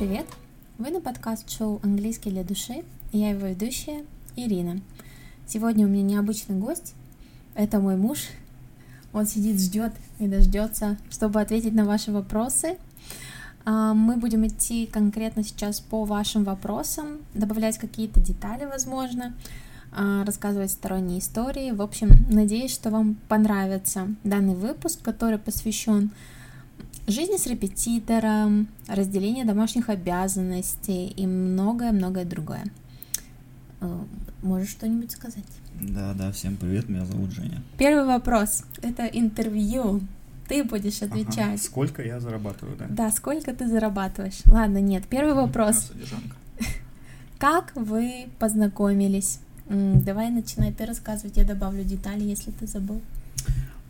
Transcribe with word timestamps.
привет! 0.00 0.24
Вы 0.78 0.92
на 0.92 1.02
подкаст-шоу 1.02 1.78
«Английский 1.82 2.30
для 2.30 2.42
души» 2.42 2.84
и 3.12 3.18
я 3.18 3.28
его 3.32 3.48
ведущая 3.48 4.06
Ирина. 4.34 4.80
Сегодня 5.46 5.86
у 5.86 5.90
меня 5.90 6.02
необычный 6.02 6.56
гость. 6.56 6.94
Это 7.54 7.80
мой 7.80 7.96
муж. 7.96 8.28
Он 9.12 9.26
сидит, 9.26 9.60
ждет 9.60 9.92
и 10.18 10.26
дождется, 10.26 10.96
чтобы 11.10 11.38
ответить 11.42 11.74
на 11.74 11.84
ваши 11.84 12.12
вопросы. 12.12 12.78
А, 13.66 13.92
мы 13.92 14.16
будем 14.16 14.46
идти 14.46 14.86
конкретно 14.86 15.44
сейчас 15.44 15.80
по 15.80 16.06
вашим 16.06 16.44
вопросам, 16.44 17.18
добавлять 17.34 17.76
какие-то 17.76 18.20
детали, 18.20 18.64
возможно, 18.64 19.34
а, 19.92 20.24
рассказывать 20.24 20.70
сторонние 20.70 21.18
истории. 21.18 21.72
В 21.72 21.82
общем, 21.82 22.08
надеюсь, 22.30 22.72
что 22.72 22.88
вам 22.88 23.16
понравится 23.28 24.08
данный 24.24 24.54
выпуск, 24.54 25.02
который 25.02 25.36
посвящен 25.36 26.10
жизни 27.10 27.36
с 27.36 27.46
репетитором, 27.46 28.68
разделению 28.88 29.46
домашних 29.46 29.88
обязанностей 29.88 31.08
и 31.08 31.26
многое-многое 31.26 32.24
другое. 32.24 32.64
Э, 33.80 33.98
можешь 34.42 34.70
что-нибудь 34.70 35.12
сказать? 35.12 35.44
Да, 35.80 36.12
да, 36.14 36.30
всем 36.32 36.56
привет, 36.56 36.88
меня 36.88 37.04
зовут 37.04 37.30
Женя. 37.30 37.62
Первый 37.78 38.04
вопрос. 38.04 38.64
Это 38.82 39.06
интервью. 39.06 40.00
Ты 40.48 40.64
будешь 40.64 41.00
отвечать. 41.00 41.38
Ага. 41.38 41.58
Сколько 41.58 42.02
я 42.02 42.18
зарабатываю, 42.20 42.76
да? 42.76 42.86
Да, 42.88 43.10
сколько 43.10 43.54
ты 43.54 43.68
зарабатываешь? 43.68 44.40
Ладно, 44.46 44.78
нет. 44.78 45.04
Первый 45.08 45.34
вопрос. 45.34 45.92
Как 47.38 47.72
вы 47.76 48.28
познакомились? 48.38 49.38
Давай 49.68 50.30
начинай 50.30 50.72
ты 50.72 50.84
рассказывать, 50.84 51.36
я 51.36 51.44
добавлю 51.44 51.84
детали, 51.84 52.24
если 52.24 52.50
ты 52.50 52.66
забыл. 52.66 53.00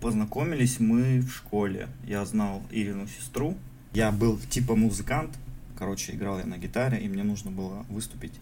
Познакомились 0.01 0.81
мы 0.81 1.21
в 1.21 1.31
школе. 1.31 1.89
Я 2.07 2.25
знал 2.25 2.63
Ирину 2.71 3.07
сестру. 3.07 3.57
Я 3.93 4.11
был 4.11 4.39
типа 4.39 4.75
музыкант. 4.75 5.31
Короче, 5.79 6.13
играл 6.13 6.39
я 6.39 6.47
на 6.47 6.57
гитаре, 6.57 6.99
и 6.99 7.09
мне 7.09 7.23
нужно 7.23 7.51
было 7.51 7.85
выступить 7.91 8.33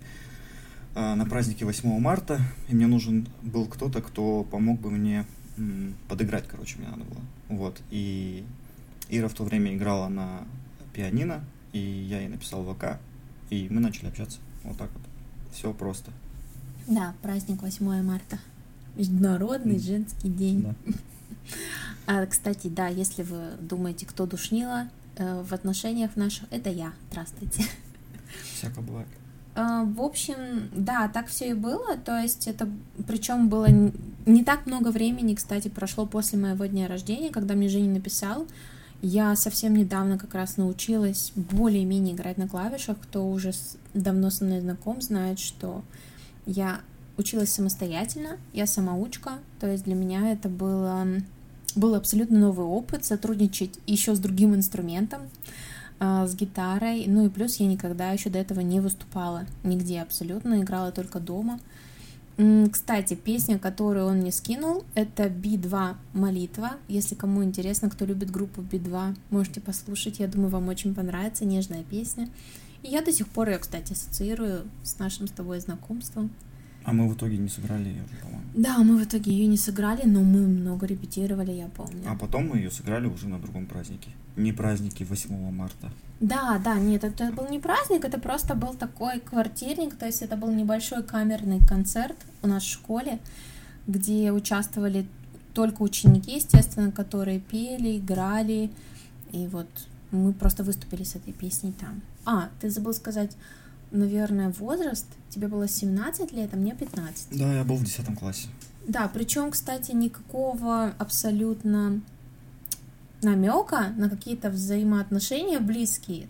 э, 0.94 1.14
на 1.14 1.24
празднике 1.26 1.64
8 1.64 1.98
марта. 1.98 2.40
И 2.68 2.74
мне 2.74 2.86
нужен 2.86 3.26
был 3.42 3.66
кто-то, 3.66 4.00
кто 4.02 4.44
помог 4.44 4.80
бы 4.80 4.90
мне 4.90 5.26
подыграть, 6.08 6.46
короче, 6.46 6.78
мне 6.78 6.88
надо 6.88 7.02
было. 7.04 7.20
Вот. 7.48 7.80
И 7.90 8.44
Ира 9.08 9.28
в 9.28 9.34
то 9.34 9.44
время 9.44 9.74
играла 9.74 10.08
на 10.08 10.46
пианино, 10.92 11.44
и 11.72 11.78
я 11.78 12.20
ей 12.20 12.28
написал 12.28 12.64
ВК, 12.64 12.98
и 13.50 13.66
мы 13.70 13.80
начали 13.80 14.06
общаться. 14.08 14.38
Вот 14.62 14.76
так 14.76 14.90
вот. 14.92 15.02
Все 15.52 15.72
просто. 15.72 16.12
Да, 16.86 17.14
праздник 17.22 17.62
8 17.62 18.02
марта. 18.02 18.38
Международный 18.96 19.78
женский 19.78 20.28
день. 20.28 20.62
Да. 20.62 20.92
А, 22.06 22.24
кстати, 22.26 22.68
да, 22.68 22.88
если 22.88 23.22
вы 23.22 23.52
думаете, 23.60 24.06
кто 24.06 24.26
душнила 24.26 24.88
э, 25.16 25.42
в 25.42 25.52
отношениях 25.52 26.16
наших, 26.16 26.44
это 26.50 26.70
я. 26.70 26.92
Здравствуйте. 27.10 27.64
Всяко 28.54 28.80
бывает. 28.80 29.08
А, 29.54 29.84
в 29.84 30.00
общем, 30.00 30.70
да, 30.72 31.08
так 31.08 31.26
все 31.26 31.50
и 31.50 31.54
было. 31.54 31.96
То 31.96 32.18
есть 32.18 32.46
это, 32.46 32.68
причем 33.06 33.48
было 33.48 33.66
не 34.24 34.44
так 34.44 34.66
много 34.66 34.88
времени, 34.88 35.34
кстати, 35.34 35.68
прошло 35.68 36.06
после 36.06 36.38
моего 36.38 36.66
дня 36.66 36.86
рождения, 36.86 37.30
когда 37.30 37.54
мне 37.54 37.68
Женя 37.68 37.94
написал. 37.94 38.46
Я 39.02 39.34
совсем 39.36 39.74
недавно 39.76 40.18
как 40.18 40.34
раз 40.34 40.56
научилась 40.56 41.32
более-менее 41.34 42.14
играть 42.14 42.36
на 42.36 42.48
клавишах. 42.48 42.98
Кто 43.00 43.28
уже 43.28 43.52
давно 43.94 44.30
со 44.30 44.44
мной 44.44 44.60
знаком, 44.60 45.00
знает, 45.00 45.38
что 45.38 45.82
я 46.46 46.80
училась 47.18 47.52
самостоятельно, 47.52 48.38
я 48.52 48.66
самоучка, 48.66 49.38
то 49.60 49.70
есть 49.70 49.84
для 49.84 49.94
меня 49.94 50.32
это 50.32 50.48
было 50.48 51.06
был 51.74 51.94
абсолютно 51.94 52.38
новый 52.38 52.66
опыт 52.66 53.04
сотрудничать 53.04 53.78
еще 53.86 54.14
с 54.14 54.18
другим 54.18 54.54
инструментом, 54.54 55.22
а, 56.00 56.26
с 56.26 56.34
гитарой. 56.34 57.04
Ну 57.06 57.26
и 57.26 57.28
плюс 57.28 57.56
я 57.56 57.66
никогда 57.66 58.10
еще 58.10 58.30
до 58.30 58.38
этого 58.38 58.60
не 58.60 58.80
выступала 58.80 59.46
нигде 59.62 60.00
абсолютно, 60.00 60.60
играла 60.60 60.92
только 60.92 61.20
дома. 61.20 61.60
Кстати, 62.70 63.14
песня, 63.14 63.58
которую 63.58 64.06
он 64.06 64.18
мне 64.18 64.30
скинул, 64.30 64.84
это 64.94 65.28
Би-2 65.28 65.96
«Молитва». 66.12 66.74
Если 66.86 67.16
кому 67.16 67.42
интересно, 67.42 67.90
кто 67.90 68.04
любит 68.04 68.30
группу 68.30 68.62
Би-2, 68.62 69.16
можете 69.30 69.60
послушать. 69.60 70.20
Я 70.20 70.28
думаю, 70.28 70.50
вам 70.50 70.68
очень 70.68 70.94
понравится, 70.94 71.44
нежная 71.44 71.82
песня. 71.82 72.28
И 72.84 72.90
я 72.90 73.02
до 73.02 73.12
сих 73.12 73.26
пор 73.26 73.48
ее, 73.48 73.58
кстати, 73.58 73.92
ассоциирую 73.92 74.68
с 74.84 75.00
нашим 75.00 75.26
с 75.26 75.32
тобой 75.32 75.58
знакомством. 75.58 76.30
А 76.88 76.92
мы 76.94 77.06
в 77.06 77.12
итоге 77.12 77.36
не 77.36 77.50
сыграли 77.50 77.88
ее, 77.88 78.02
по-моему. 78.22 78.42
Да, 78.54 78.78
мы 78.78 78.96
в 78.96 79.04
итоге 79.04 79.30
ее 79.30 79.46
не 79.46 79.58
сыграли, 79.58 80.06
но 80.06 80.22
мы 80.22 80.46
много 80.46 80.86
репетировали, 80.86 81.52
я 81.52 81.66
помню. 81.66 82.02
А 82.06 82.16
потом 82.16 82.48
мы 82.48 82.56
ее 82.56 82.70
сыграли 82.70 83.06
уже 83.06 83.28
на 83.28 83.38
другом 83.38 83.66
празднике. 83.66 84.08
Не 84.36 84.54
празднике 84.54 85.04
8 85.04 85.50
марта. 85.50 85.90
Да, 86.20 86.58
да, 86.64 86.78
нет, 86.78 87.04
это 87.04 87.30
был 87.30 87.46
не 87.50 87.58
праздник, 87.58 88.06
это 88.06 88.18
просто 88.18 88.54
был 88.54 88.72
такой 88.72 89.20
квартирник, 89.20 89.96
то 89.96 90.06
есть 90.06 90.22
это 90.22 90.34
был 90.36 90.50
небольшой 90.50 91.02
камерный 91.02 91.60
концерт 91.60 92.16
у 92.40 92.46
нас 92.46 92.62
в 92.62 92.72
школе, 92.72 93.18
где 93.86 94.32
участвовали 94.32 95.06
только 95.52 95.82
ученики, 95.82 96.36
естественно, 96.36 96.90
которые 96.90 97.40
пели, 97.40 97.98
играли, 97.98 98.70
и 99.30 99.46
вот 99.46 99.68
мы 100.10 100.32
просто 100.32 100.64
выступили 100.64 101.04
с 101.04 101.16
этой 101.16 101.34
песней 101.34 101.72
там. 101.72 102.00
А, 102.24 102.48
ты 102.60 102.70
забыл 102.70 102.94
сказать, 102.94 103.36
наверное, 103.90 104.50
возраст. 104.50 105.06
Тебе 105.30 105.48
было 105.48 105.68
17 105.68 106.32
лет, 106.32 106.50
а 106.52 106.56
мне 106.56 106.74
15. 106.74 107.38
Да, 107.38 107.54
я 107.54 107.64
был 107.64 107.76
в 107.76 107.84
10 107.84 108.18
классе. 108.18 108.48
Да, 108.86 109.10
причем, 109.12 109.50
кстати, 109.50 109.92
никакого 109.92 110.94
абсолютно 110.98 112.00
намека 113.22 113.88
на 113.96 114.08
какие-то 114.08 114.50
взаимоотношения 114.50 115.58
близкие 115.58 116.26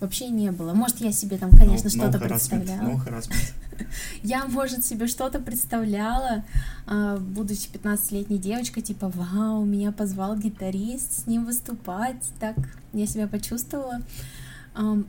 вообще 0.00 0.28
не 0.28 0.50
было. 0.50 0.74
Может, 0.74 1.00
я 1.00 1.12
себе 1.12 1.38
там, 1.38 1.50
конечно, 1.50 1.86
no, 1.86 1.90
что-то 1.90 2.18
no 2.18 2.28
представляла. 2.28 2.88
No 2.88 3.24
я, 4.22 4.44
может, 4.46 4.84
себе 4.84 5.06
что-то 5.06 5.38
представляла, 5.38 6.44
а, 6.86 7.16
будучи 7.18 7.68
15-летней 7.68 8.38
девочкой, 8.38 8.82
типа, 8.82 9.10
вау, 9.14 9.64
меня 9.64 9.92
позвал 9.92 10.36
гитарист 10.36 11.22
с 11.22 11.26
ним 11.26 11.44
выступать, 11.44 12.22
так 12.40 12.56
я 12.92 13.06
себя 13.06 13.28
почувствовала 13.28 14.02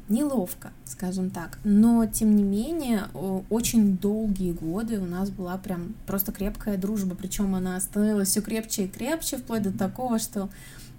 неловко, 0.09 0.72
скажем 0.85 1.29
так. 1.29 1.57
Но, 1.63 2.06
тем 2.06 2.35
не 2.35 2.44
менее, 2.44 3.07
очень 3.50 3.97
долгие 3.97 4.51
годы 4.51 5.00
у 5.00 5.06
нас 5.06 5.29
была 5.29 5.57
прям 5.57 5.96
просто 6.06 6.31
крепкая 6.31 6.78
дружба. 6.78 7.16
Причем 7.16 7.56
она 7.56 7.79
становилась 7.79 8.29
все 8.29 8.41
крепче 8.41 8.85
и 8.85 8.88
крепче, 8.88 9.38
вплоть 9.38 9.63
до 9.63 9.72
такого, 9.72 10.19
что 10.19 10.50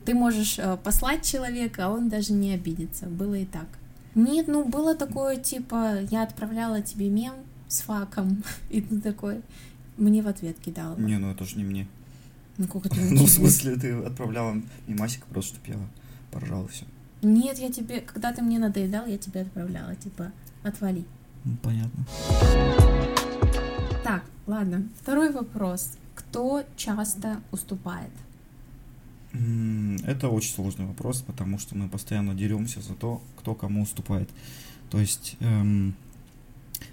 ты 0.04 0.14
можешь 0.14 0.58
э, 0.58 0.76
послать 0.82 1.24
человека, 1.24 1.86
а 1.86 1.90
он 1.90 2.08
даже 2.08 2.32
не 2.32 2.52
обидится. 2.52 3.06
Было 3.06 3.34
и 3.34 3.44
так. 3.44 3.66
Нет, 4.14 4.48
ну 4.48 4.64
было 4.64 4.94
такое, 4.94 5.36
типа, 5.36 6.02
я 6.10 6.22
отправляла 6.22 6.82
тебе 6.82 7.08
мем 7.08 7.34
с 7.68 7.80
факом, 7.80 8.42
и 8.70 8.80
ты 8.80 9.00
такой 9.00 9.42
мне 9.96 10.22
в 10.22 10.28
ответ 10.28 10.56
кидал. 10.58 10.96
Не, 10.98 11.18
ну 11.18 11.30
это 11.30 11.44
же 11.44 11.56
не 11.56 11.64
мне. 11.64 11.86
Ну, 12.56 12.66
как 12.68 12.86
это 12.86 12.96
Ну, 13.00 13.24
в 13.24 13.30
смысле, 13.30 13.76
ты 13.76 13.92
отправляла 13.92 14.60
мемасик 14.86 15.24
просто, 15.26 15.56
чтобы 15.56 15.78
я 15.78 15.86
поржал 16.30 16.66
и 16.66 16.68
все. 16.68 16.84
Нет, 17.24 17.58
я 17.58 17.72
тебе, 17.72 18.00
когда 18.00 18.32
ты 18.32 18.42
мне 18.42 18.58
надоедал, 18.58 19.06
я 19.06 19.18
тебе 19.18 19.40
отправляла, 19.42 19.94
типа, 19.96 20.30
отвали. 20.62 21.04
Ну, 21.44 21.56
понятно. 21.62 22.04
Так, 24.02 24.24
ладно. 24.46 24.88
Второй 25.00 25.32
вопрос. 25.32 25.92
Кто 26.14 26.64
часто 26.76 27.40
уступает? 27.50 28.10
Это 30.06 30.28
очень 30.28 30.54
сложный 30.54 30.86
вопрос, 30.86 31.22
потому 31.22 31.58
что 31.58 31.76
мы 31.76 31.88
постоянно 31.88 32.34
деремся 32.34 32.80
за 32.80 32.94
то, 32.94 33.20
кто 33.38 33.54
кому 33.54 33.82
уступает. 33.82 34.30
То 34.90 35.00
есть, 35.00 35.36
эм, 35.40 35.94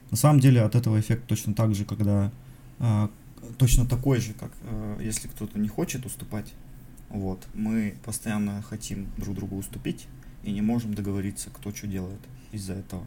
на 0.09 0.17
самом 0.17 0.39
деле, 0.39 0.61
от 0.61 0.75
этого 0.75 0.99
эффект 0.99 1.27
точно 1.27 1.53
так 1.53 1.75
же, 1.75 1.85
когда 1.85 2.31
э, 2.79 3.07
точно 3.57 3.85
такой 3.85 4.19
же, 4.19 4.33
как 4.33 4.51
э, 4.63 4.99
если 5.01 5.27
кто-то 5.27 5.59
не 5.59 5.67
хочет 5.67 6.05
уступать. 6.05 6.51
Вот, 7.09 7.45
мы 7.53 7.95
постоянно 8.05 8.61
хотим 8.61 9.07
друг 9.17 9.35
другу 9.35 9.57
уступить, 9.57 10.07
и 10.43 10.51
не 10.51 10.61
можем 10.61 10.93
договориться, 10.93 11.49
кто 11.49 11.71
что 11.71 11.87
делает 11.87 12.19
из-за 12.51 12.73
этого. 12.73 13.03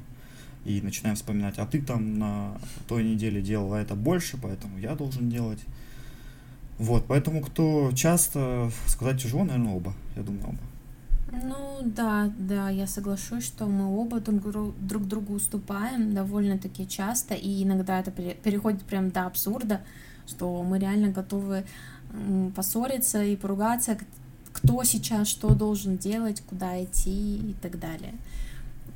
И 0.65 0.81
начинаем 0.81 1.17
вспоминать, 1.17 1.59
а 1.59 1.67
ты 1.67 1.83
там 1.83 2.19
на 2.19 2.59
той 2.89 3.05
неделе 3.05 3.43
делал 3.43 3.75
это 3.75 3.95
больше, 3.95 4.39
поэтому 4.41 4.79
я 4.79 4.95
должен 4.95 5.29
делать. 5.29 5.61
Вот, 6.79 7.05
поэтому 7.07 7.41
кто 7.43 7.93
часто, 7.93 8.71
сказать 8.87 9.23
тяжело, 9.23 9.45
наверное, 9.45 9.75
оба. 9.75 9.95
Я 10.17 10.23
думаю, 10.23 10.49
оба. 10.49 10.59
Ну 11.43 11.81
да, 11.83 12.33
да, 12.39 12.71
я 12.71 12.87
соглашусь, 12.87 13.45
что 13.45 13.67
мы 13.67 13.87
оба 13.99 14.21
друг, 14.21 14.75
друг 14.79 15.07
другу 15.07 15.35
уступаем 15.35 16.15
довольно-таки 16.15 16.87
часто, 16.89 17.35
и 17.35 17.65
иногда 17.65 18.01
это 18.01 18.11
переходит 18.11 18.83
прям 18.83 19.11
до 19.11 19.27
абсурда, 19.27 19.81
что 20.27 20.63
мы 20.63 20.79
реально 20.79 21.09
готовы 21.09 21.65
поссориться 22.55 23.25
и 23.25 23.37
поругаться 23.37 23.99
кто 24.65 24.83
сейчас 24.83 25.29
что 25.29 25.55
должен 25.55 25.97
делать, 25.97 26.43
куда 26.49 26.83
идти 26.83 27.37
и 27.37 27.55
так 27.61 27.79
далее. 27.79 28.15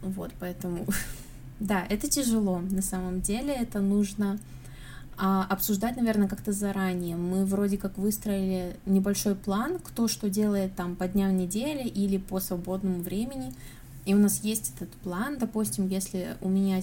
Вот, 0.02 0.32
поэтому, 0.40 0.86
да, 1.60 1.84
это 1.88 2.08
тяжело 2.08 2.60
на 2.60 2.82
самом 2.82 3.20
деле, 3.20 3.54
это 3.54 3.80
нужно 3.80 4.38
а, 5.16 5.46
обсуждать, 5.48 5.96
наверное, 5.96 6.28
как-то 6.28 6.52
заранее. 6.52 7.16
Мы 7.16 7.44
вроде 7.44 7.76
как 7.76 7.98
выстроили 7.98 8.76
небольшой 8.86 9.34
план, 9.34 9.78
кто 9.78 10.08
что 10.08 10.30
делает 10.30 10.74
там 10.74 10.96
по 10.96 11.06
дням 11.08 11.36
недели 11.36 11.86
или 11.86 12.18
по 12.18 12.40
свободному 12.40 13.02
времени, 13.02 13.52
И 14.08 14.14
у 14.14 14.18
нас 14.18 14.42
есть 14.42 14.72
этот 14.74 14.90
план, 15.02 15.36
допустим, 15.36 15.86
если 15.86 16.38
у 16.40 16.48
меня 16.48 16.82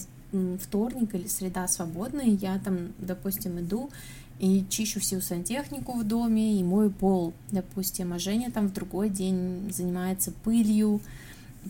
вторник 0.60 1.16
или 1.16 1.25
среда 1.25 1.68
свободная, 1.68 2.27
я 2.27 2.60
там, 2.60 2.94
допустим, 3.00 3.60
иду 3.60 3.89
и 4.38 4.63
чищу 4.69 5.00
всю 5.00 5.22
сантехнику 5.22 5.94
в 5.94 6.04
доме 6.04 6.60
и 6.60 6.63
мою 6.63 6.92
пол, 6.92 7.33
допустим, 7.51 8.13
а 8.13 8.19
Женя 8.19 8.51
там 8.51 8.68
в 8.68 8.74
другой 8.74 9.10
день 9.10 9.74
занимается 9.74 10.33
пылью, 10.44 11.01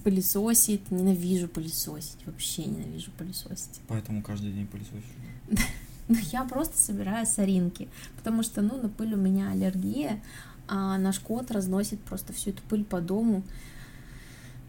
пылесосит, 0.04 0.92
ненавижу 0.92 1.48
пылесосить, 1.48 2.18
вообще 2.26 2.66
ненавижу 2.66 3.12
пылесосить. 3.18 3.80
Поэтому 3.88 4.22
каждый 4.22 4.52
день 4.52 4.68
пылесосишь? 4.68 5.04
Ну, 6.08 6.18
я 6.32 6.44
просто 6.44 6.78
собираю 6.78 7.26
соринки, 7.26 7.88
потому 8.18 8.44
что, 8.44 8.62
ну, 8.62 8.80
на 8.80 8.90
пыль 8.90 9.16
у 9.16 9.18
меня 9.18 9.50
аллергия, 9.50 10.22
а 10.68 11.00
наш 11.00 11.20
кот 11.20 11.50
разносит 11.50 12.00
просто 12.02 12.32
всю 12.32 12.52
эту 12.52 12.62
пыль 12.70 12.84
по 12.84 13.02
дому 13.02 13.42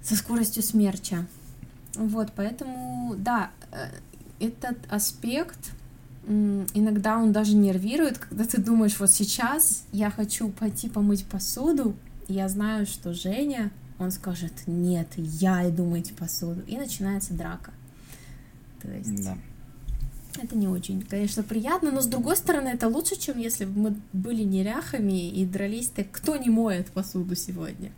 со 0.06 0.14
скоростью 0.14 0.62
смерча. 0.62 1.26
Вот, 1.96 2.32
поэтому, 2.36 3.16
да, 3.16 3.50
э, 3.72 3.88
этот 4.38 4.78
аспект, 4.88 5.72
иногда 6.26 7.18
он 7.18 7.32
даже 7.32 7.56
нервирует, 7.56 8.18
когда 8.18 8.44
ты 8.44 8.60
думаешь, 8.60 8.98
вот 9.00 9.10
сейчас 9.10 9.84
я 9.92 10.10
хочу 10.10 10.50
пойти 10.50 10.88
помыть 10.88 11.24
посуду, 11.26 11.96
и 12.28 12.34
я 12.34 12.48
знаю, 12.48 12.86
что 12.86 13.14
Женя, 13.14 13.70
он 13.98 14.10
скажет, 14.10 14.52
нет, 14.66 15.08
я 15.16 15.68
иду 15.68 15.84
мыть 15.84 16.14
посуду, 16.14 16.62
и 16.66 16.76
начинается 16.76 17.34
драка. 17.34 17.72
То 18.82 18.90
есть... 18.90 19.24
Да. 19.24 19.36
Это 20.42 20.54
не 20.54 20.68
очень, 20.68 21.00
конечно, 21.00 21.42
приятно, 21.42 21.90
но 21.90 22.02
с 22.02 22.06
другой 22.06 22.36
стороны, 22.36 22.68
это 22.68 22.88
лучше, 22.88 23.16
чем 23.16 23.38
если 23.38 23.64
бы 23.64 23.80
мы 23.80 23.96
были 24.12 24.42
неряхами 24.42 25.30
и 25.30 25.46
дрались 25.46 25.88
так, 25.88 26.10
кто 26.10 26.36
не 26.36 26.50
моет 26.50 26.88
посуду 26.88 27.34
сегодня. 27.34 27.90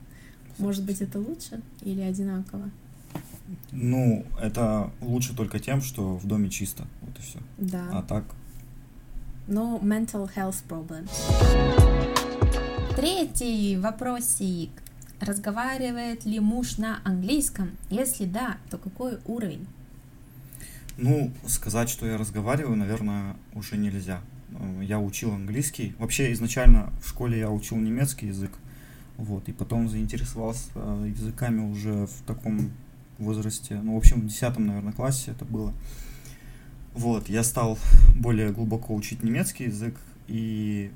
Может 0.58 0.84
быть, 0.84 1.00
это 1.00 1.18
лучше 1.18 1.60
или 1.82 2.00
одинаково? 2.00 2.70
Ну, 3.72 4.26
это 4.40 4.90
лучше 5.00 5.34
только 5.34 5.58
тем, 5.58 5.80
что 5.80 6.16
в 6.16 6.26
доме 6.26 6.50
чисто, 6.50 6.86
вот 7.00 7.18
и 7.18 7.22
все. 7.22 7.38
Да. 7.58 7.88
А 7.92 8.02
так? 8.02 8.24
No 9.46 9.80
mental 9.80 10.30
health 10.34 10.62
problems. 10.68 11.10
Третий 12.96 13.76
вопросик. 13.78 14.70
Разговаривает 15.20 16.24
ли 16.24 16.38
муж 16.40 16.78
на 16.78 17.00
английском? 17.04 17.70
Если 17.90 18.24
да, 18.24 18.58
то 18.70 18.78
какой 18.78 19.18
уровень? 19.24 19.66
Ну, 20.96 21.32
сказать, 21.46 21.88
что 21.88 22.06
я 22.06 22.18
разговариваю, 22.18 22.76
наверное, 22.76 23.36
уже 23.54 23.76
нельзя. 23.76 24.20
Я 24.82 24.98
учил 25.00 25.32
английский. 25.32 25.94
Вообще, 25.98 26.32
изначально 26.32 26.92
в 27.02 27.08
школе 27.08 27.38
я 27.38 27.50
учил 27.50 27.76
немецкий 27.76 28.26
язык. 28.26 28.50
Вот, 29.18 29.48
и 29.48 29.52
потом 29.52 29.88
заинтересовался 29.88 30.70
языками 31.04 31.60
уже 31.60 32.06
в 32.06 32.22
таком 32.26 32.70
возрасте, 33.18 33.80
ну, 33.82 33.94
в 33.94 33.98
общем, 33.98 34.20
в 34.20 34.26
10, 34.26 34.58
наверное, 34.58 34.92
классе 34.92 35.32
это 35.32 35.44
было. 35.44 35.74
Вот, 36.94 37.28
я 37.28 37.42
стал 37.42 37.78
более 38.14 38.52
глубоко 38.52 38.94
учить 38.94 39.22
немецкий 39.22 39.64
язык, 39.64 39.96
и 40.28 40.90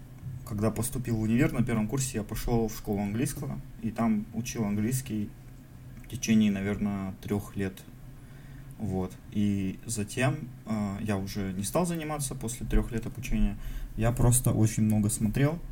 когда 0.48 0.70
поступил 0.70 1.16
в 1.16 1.20
универ 1.22 1.52
на 1.52 1.62
первом 1.62 1.88
курсе, 1.88 2.18
я 2.18 2.24
пошел 2.24 2.68
в 2.68 2.76
школу 2.76 3.00
английского, 3.00 3.58
и 3.82 3.90
там 3.90 4.26
учил 4.34 4.64
английский 4.64 5.28
в 6.04 6.08
течение, 6.08 6.52
наверное, 6.52 7.14
трех 7.22 7.56
лет. 7.56 7.74
Вот. 8.78 9.12
И 9.30 9.78
затем 9.86 10.36
э, 10.66 10.96
я 11.02 11.16
уже 11.16 11.52
не 11.52 11.62
стал 11.62 11.86
заниматься 11.86 12.34
после 12.34 12.66
трех 12.66 12.90
лет 12.90 13.06
обучения. 13.06 13.56
Я 13.96 14.10
просто 14.10 14.50
очень 14.50 14.82
много 14.82 15.08
смотрел 15.08 15.52
э, 15.54 15.71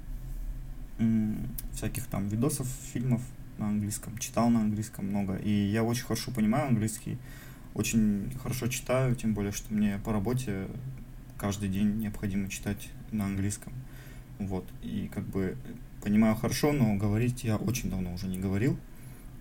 всяких 1.73 2.07
там 2.07 2.29
видосов, 2.29 2.67
фильмов 2.93 3.23
на 3.59 3.69
английском, 3.69 4.17
читал 4.19 4.51
на 4.51 4.61
английском 4.61 5.07
много. 5.07 5.37
И 5.37 5.51
я 5.51 5.85
очень 5.85 6.05
хорошо 6.05 6.31
понимаю 6.31 6.69
английский, 6.69 7.19
очень 7.75 8.33
хорошо 8.43 8.69
читаю, 8.69 9.15
тем 9.15 9.35
более, 9.35 9.53
что 9.53 9.73
мне 9.73 9.99
по 9.99 10.13
работе 10.13 10.67
каждый 11.39 11.69
день 11.69 11.99
необходимо 11.99 12.49
читать 12.49 12.89
на 13.13 13.27
английском. 13.27 13.73
Вот. 14.39 14.67
И 14.83 15.11
как 15.15 15.25
бы 15.25 15.57
понимаю 16.03 16.35
хорошо, 16.35 16.73
но 16.73 16.95
говорить 16.97 17.45
я 17.45 17.57
очень 17.57 17.91
давно 17.91 18.15
уже 18.15 18.27
не 18.27 18.39
говорил. 18.39 18.79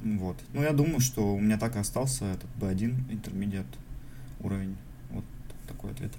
Вот. 0.02 0.38
Ну, 0.54 0.62
я 0.62 0.72
думаю, 0.72 1.00
что 1.00 1.36
у 1.36 1.40
меня 1.40 1.58
так 1.58 1.76
и 1.76 1.80
остался 1.80 2.26
этот 2.26 2.50
B1 2.60 3.12
интермедиат 3.12 3.68
уровень. 4.40 4.78
Вот 5.12 5.26
такой 5.68 5.92
ответ. 5.92 6.12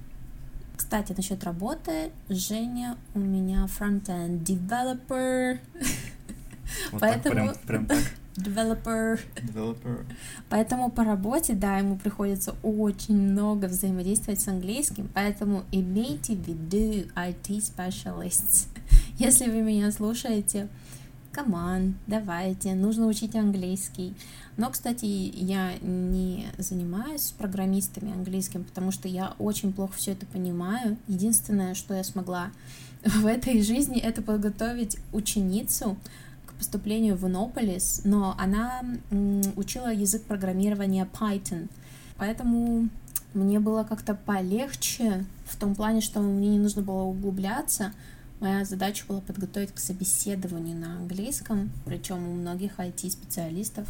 Кстати, 0.90 1.12
насчет 1.16 1.44
работы, 1.44 2.10
Женя 2.28 2.96
у 3.14 3.20
меня 3.20 3.68
фронтенд 3.68 4.42
developer. 4.42 5.60
Вот 6.90 7.00
Поэтому... 7.00 7.46
так, 7.46 7.60
прям, 7.60 7.86
прям 7.86 7.86
так. 7.86 7.98
Developer. 8.34 9.20
Developer. 9.36 10.04
Поэтому 10.48 10.90
по 10.90 11.04
работе, 11.04 11.54
да, 11.54 11.78
ему 11.78 11.96
приходится 11.96 12.56
очень 12.64 13.16
много 13.16 13.66
взаимодействовать 13.66 14.40
с 14.40 14.48
английским, 14.48 15.08
поэтому 15.14 15.62
имейте 15.70 16.34
в 16.34 16.44
виду 16.44 17.08
IT 17.14 17.58
specialists. 17.58 18.66
Если 19.16 19.48
вы 19.48 19.62
меня 19.62 19.92
слушаете, 19.92 20.66
команд, 21.32 21.96
давайте, 22.06 22.74
нужно 22.74 23.06
учить 23.06 23.34
английский. 23.34 24.14
Но, 24.56 24.70
кстати, 24.70 25.04
я 25.04 25.74
не 25.80 26.46
занимаюсь 26.58 27.22
с 27.22 27.32
программистами 27.32 28.12
английским, 28.12 28.64
потому 28.64 28.90
что 28.90 29.08
я 29.08 29.34
очень 29.38 29.72
плохо 29.72 29.94
все 29.96 30.12
это 30.12 30.26
понимаю. 30.26 30.96
Единственное, 31.08 31.74
что 31.74 31.94
я 31.94 32.04
смогла 32.04 32.50
в 33.04 33.26
этой 33.26 33.62
жизни, 33.62 33.98
это 33.98 34.22
подготовить 34.22 34.98
ученицу 35.12 35.96
к 36.46 36.52
поступлению 36.54 37.16
в 37.16 37.26
Иннополис, 37.26 38.02
но 38.04 38.34
она 38.38 38.82
учила 39.56 39.92
язык 39.92 40.22
программирования 40.24 41.08
Python. 41.18 41.68
Поэтому 42.16 42.88
мне 43.32 43.60
было 43.60 43.84
как-то 43.84 44.14
полегче 44.14 45.24
в 45.44 45.56
том 45.56 45.74
плане, 45.74 46.00
что 46.00 46.20
мне 46.20 46.48
не 46.48 46.58
нужно 46.58 46.82
было 46.82 47.02
углубляться, 47.02 47.92
Моя 48.40 48.64
задача 48.64 49.04
была 49.06 49.20
подготовить 49.20 49.70
к 49.70 49.78
собеседованию 49.78 50.74
на 50.74 50.96
английском, 50.96 51.70
причем 51.84 52.26
у 52.26 52.32
многих 52.32 52.78
IT-специалистов 52.78 53.86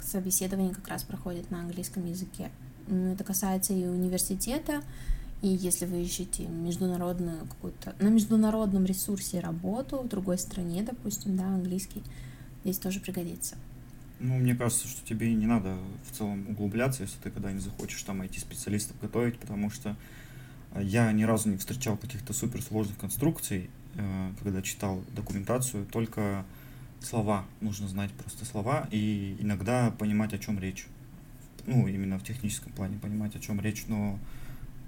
собеседование 0.00 0.74
как 0.74 0.88
раз 0.88 1.02
проходит 1.02 1.50
на 1.50 1.60
английском 1.60 2.06
языке. 2.06 2.50
Это 2.88 3.22
касается 3.22 3.74
и 3.74 3.84
университета, 3.84 4.82
и 5.42 5.48
если 5.48 5.84
вы 5.84 6.02
ищете 6.02 6.44
международную 6.44 7.40
какую-то 7.40 7.94
на 8.00 8.08
международном 8.08 8.86
ресурсе 8.86 9.40
работу 9.40 9.98
в 9.98 10.08
другой 10.08 10.38
стране, 10.38 10.82
допустим, 10.82 11.36
да, 11.36 11.44
английский, 11.44 12.02
здесь 12.64 12.78
тоже 12.78 12.98
пригодится. 12.98 13.56
Ну, 14.20 14.38
мне 14.38 14.54
кажется, 14.54 14.88
что 14.88 15.06
тебе 15.06 15.34
не 15.34 15.46
надо 15.46 15.76
в 16.10 16.16
целом 16.16 16.48
углубляться, 16.48 17.02
если 17.02 17.18
ты 17.18 17.30
когда-нибудь 17.30 17.64
захочешь 17.64 18.02
там 18.04 18.22
IT-специалистов 18.22 18.96
готовить, 19.02 19.38
потому 19.38 19.68
что 19.68 19.96
я 20.80 21.12
ни 21.12 21.24
разу 21.24 21.50
не 21.50 21.58
встречал 21.58 21.98
каких-то 21.98 22.32
суперсложных 22.32 22.96
конструкций, 22.96 23.68
Э, 23.68 23.81
когда 24.42 24.62
читал 24.62 25.02
документацию, 25.14 25.86
только 25.86 26.44
слова, 27.00 27.44
нужно 27.60 27.88
знать 27.88 28.10
просто 28.12 28.44
слова 28.44 28.88
и 28.90 29.36
иногда 29.40 29.90
понимать, 29.90 30.32
о 30.32 30.38
чем 30.38 30.58
речь. 30.58 30.86
Ну, 31.66 31.86
именно 31.86 32.18
в 32.18 32.24
техническом 32.24 32.72
плане 32.72 32.98
понимать, 32.98 33.36
о 33.36 33.38
чем 33.38 33.60
речь, 33.60 33.84
но 33.86 34.18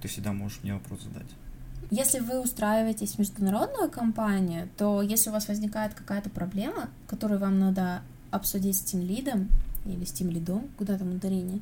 ты 0.01 0.09
всегда 0.09 0.33
можешь 0.33 0.61
мне 0.63 0.75
вопрос 0.75 1.03
задать. 1.03 1.29
Если 1.91 2.19
вы 2.21 2.41
устраиваетесь 2.41 3.15
в 3.15 3.19
международную 3.19 3.91
компанию, 3.91 4.69
то 4.77 5.03
если 5.03 5.31
у 5.31 5.33
вас 5.33 5.49
возникает 5.49 5.95
какая-то 5.95 6.31
проблема, 6.31 6.89
которую 7.07 7.39
вам 7.39 7.59
надо 7.59 8.03
обсудить 8.31 8.77
с 8.77 8.81
тем 8.81 9.01
лидом 9.01 9.49
или 9.85 10.05
с 10.05 10.13
тем 10.13 10.31
лидом, 10.31 10.69
куда 10.79 10.99
там 10.99 11.15
ударение, 11.15 11.61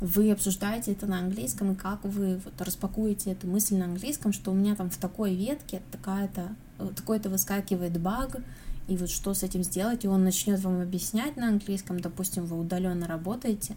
вы 0.00 0.30
обсуждаете 0.30 0.92
это 0.92 1.06
на 1.06 1.18
английском, 1.18 1.72
и 1.72 1.74
как 1.74 2.04
вы 2.04 2.40
вот 2.44 2.60
распакуете 2.60 3.32
эту 3.32 3.46
мысль 3.48 3.76
на 3.76 3.86
английском, 3.86 4.32
что 4.32 4.52
у 4.52 4.54
меня 4.54 4.76
там 4.76 4.90
в 4.90 4.96
такой 4.96 5.34
ветке 5.34 5.82
такая-то 5.90 6.54
такой-то 6.94 7.28
выскакивает 7.28 8.00
баг, 8.00 8.36
и 8.86 8.96
вот 8.96 9.10
что 9.10 9.34
с 9.34 9.42
этим 9.42 9.62
сделать, 9.64 10.04
и 10.04 10.08
он 10.08 10.24
начнет 10.24 10.60
вам 10.60 10.80
объяснять 10.80 11.36
на 11.36 11.48
английском, 11.48 12.00
допустим, 12.00 12.46
вы 12.46 12.58
удаленно 12.58 13.06
работаете, 13.06 13.74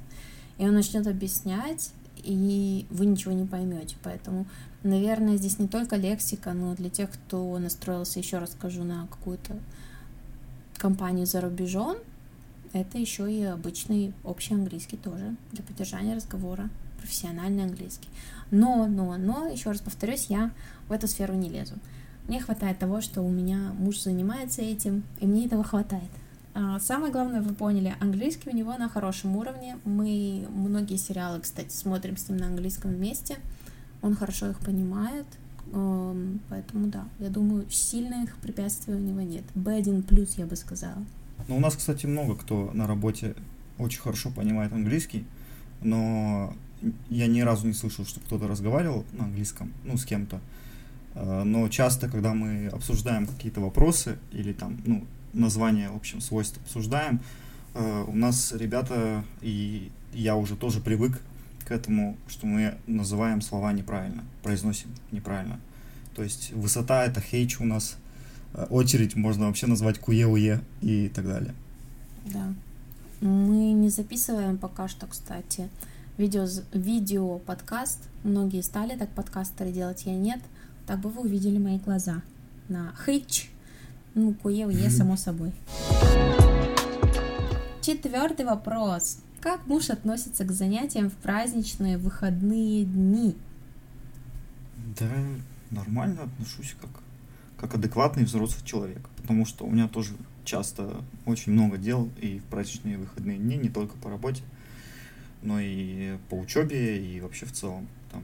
и 0.57 0.67
он 0.67 0.75
начнет 0.75 1.07
объяснять, 1.07 1.91
и 2.17 2.85
вы 2.91 3.07
ничего 3.07 3.33
не 3.33 3.45
поймете. 3.45 3.95
Поэтому, 4.03 4.45
наверное, 4.83 5.37
здесь 5.37 5.57
не 5.57 5.67
только 5.67 5.95
лексика, 5.95 6.53
но 6.53 6.75
для 6.75 6.89
тех, 6.89 7.09
кто 7.09 7.57
настроился, 7.57 8.19
еще 8.19 8.37
раз 8.37 8.51
скажу, 8.51 8.83
на 8.83 9.07
какую-то 9.07 9.57
компанию 10.77 11.25
за 11.25 11.41
рубежом, 11.41 11.97
это 12.73 12.97
еще 12.97 13.31
и 13.31 13.43
обычный 13.43 14.13
общий 14.23 14.53
английский 14.53 14.97
тоже 14.97 15.35
для 15.51 15.63
поддержания 15.63 16.15
разговора, 16.15 16.69
профессиональный 16.99 17.63
английский. 17.63 18.09
Но, 18.51 18.87
но, 18.87 19.17
но, 19.17 19.47
еще 19.47 19.71
раз 19.71 19.81
повторюсь, 19.81 20.27
я 20.29 20.51
в 20.87 20.91
эту 20.91 21.07
сферу 21.07 21.33
не 21.33 21.49
лезу. 21.49 21.75
Мне 22.27 22.39
хватает 22.39 22.79
того, 22.79 23.01
что 23.01 23.21
у 23.21 23.29
меня 23.29 23.73
муж 23.77 23.99
занимается 23.99 24.61
этим, 24.61 25.03
и 25.19 25.25
мне 25.25 25.45
этого 25.45 25.63
хватает. 25.63 26.09
А, 26.53 26.79
самое 26.79 27.11
главное, 27.11 27.41
вы 27.41 27.53
поняли, 27.53 27.95
английский 27.99 28.49
у 28.49 28.55
него 28.55 28.77
на 28.77 28.89
хорошем 28.89 29.35
уровне. 29.37 29.77
Мы 29.85 30.45
многие 30.49 30.97
сериалы, 30.97 31.39
кстати, 31.39 31.73
смотрим 31.73 32.17
с 32.17 32.27
ним 32.29 32.37
на 32.37 32.47
английском 32.47 32.91
вместе. 32.91 33.37
Он 34.01 34.15
хорошо 34.15 34.49
их 34.49 34.59
понимает, 34.59 35.25
поэтому 36.49 36.87
да, 36.87 37.05
я 37.19 37.29
думаю, 37.29 37.69
сильных 37.69 38.35
препятствий 38.37 38.95
у 38.95 38.99
него 38.99 39.21
нет. 39.21 39.43
B1 39.55 40.03
плюс, 40.03 40.37
я 40.37 40.45
бы 40.45 40.55
сказала. 40.55 41.03
Ну, 41.47 41.57
у 41.57 41.59
нас, 41.59 41.75
кстати, 41.75 42.05
много 42.05 42.35
кто 42.35 42.71
на 42.73 42.87
работе 42.87 43.35
очень 43.77 44.01
хорошо 44.01 44.31
понимает 44.31 44.73
английский, 44.73 45.25
но 45.81 46.53
я 47.09 47.27
ни 47.27 47.41
разу 47.41 47.67
не 47.67 47.73
слышал, 47.73 48.05
что 48.05 48.19
кто-то 48.19 48.47
разговаривал 48.47 49.05
на 49.13 49.25
английском, 49.25 49.71
ну, 49.83 49.97
с 49.97 50.05
кем-то. 50.05 50.39
Э, 51.15 51.43
но 51.43 51.67
часто, 51.69 52.09
когда 52.09 52.33
мы 52.33 52.67
обсуждаем 52.67 53.27
какие-то 53.27 53.61
вопросы 53.61 54.17
или 54.31 54.53
там, 54.53 54.77
ну, 54.85 55.05
название, 55.33 55.89
в 55.89 55.95
общем, 55.95 56.21
свойств 56.21 56.59
обсуждаем, 56.63 57.19
э, 57.73 58.05
у 58.07 58.15
нас 58.15 58.51
ребята, 58.53 59.23
и 59.41 59.91
я 60.13 60.35
уже 60.35 60.55
тоже 60.55 60.79
привык 60.79 61.21
к 61.65 61.71
этому, 61.71 62.17
что 62.27 62.47
мы 62.47 62.75
называем 62.87 63.41
слова 63.41 63.71
неправильно, 63.71 64.23
произносим 64.43 64.89
неправильно. 65.11 65.59
То 66.15 66.23
есть 66.23 66.51
высота 66.51 67.05
это 67.05 67.21
хейч 67.21 67.59
у 67.59 67.65
нас, 67.65 67.97
очередь 68.69 69.15
можно 69.15 69.47
вообще 69.47 69.67
назвать 69.67 69.99
куе-уе 69.99 70.61
и 70.81 71.09
так 71.09 71.25
далее. 71.25 71.53
Да. 72.25 72.53
Мы 73.21 73.71
не 73.73 73.89
записываем 73.89 74.57
пока 74.57 74.87
что, 74.87 75.07
кстати, 75.07 75.69
видео, 76.17 76.47
видео 76.73 77.39
подкаст. 77.39 77.99
Многие 78.23 78.61
стали 78.61 78.97
так 78.97 79.09
подкастеры 79.09 79.71
делать, 79.71 80.03
я 80.05 80.15
нет. 80.15 80.39
Так 80.87 80.99
бы 80.99 81.09
вы 81.09 81.21
увидели 81.21 81.57
мои 81.57 81.77
глаза 81.77 82.21
на 82.67 82.93
хейч, 83.05 83.51
ну, 84.15 84.33
куе-уе, 84.33 84.89
само 84.91 85.17
собой. 85.17 85.53
Четвертый 87.81 88.45
вопрос. 88.45 89.19
Как 89.39 89.65
муж 89.65 89.89
относится 89.89 90.43
к 90.43 90.51
занятиям 90.51 91.09
в 91.09 91.15
праздничные 91.15 91.97
выходные 91.97 92.85
дни? 92.85 93.35
Да, 94.99 95.09
нормально 95.71 96.23
отношусь 96.23 96.75
как, 96.79 96.91
как 97.61 97.75
адекватный 97.75 98.23
взрослый 98.23 98.65
человек, 98.65 99.07
потому 99.17 99.45
что 99.45 99.65
у 99.65 99.69
меня 99.69 99.87
тоже 99.87 100.13
часто 100.43 101.03
очень 101.27 101.51
много 101.51 101.77
дел 101.77 102.09
и 102.19 102.39
в 102.39 102.43
праздничные 102.45 102.97
выходные 102.97 103.37
дни, 103.37 103.55
не 103.55 103.69
только 103.69 103.95
по 103.97 104.09
работе, 104.09 104.41
но 105.43 105.59
и 105.59 106.17
по 106.29 106.33
учебе, 106.33 106.99
и 106.99 107.21
вообще 107.21 107.45
в 107.45 107.51
целом. 107.51 107.87
Там 108.11 108.23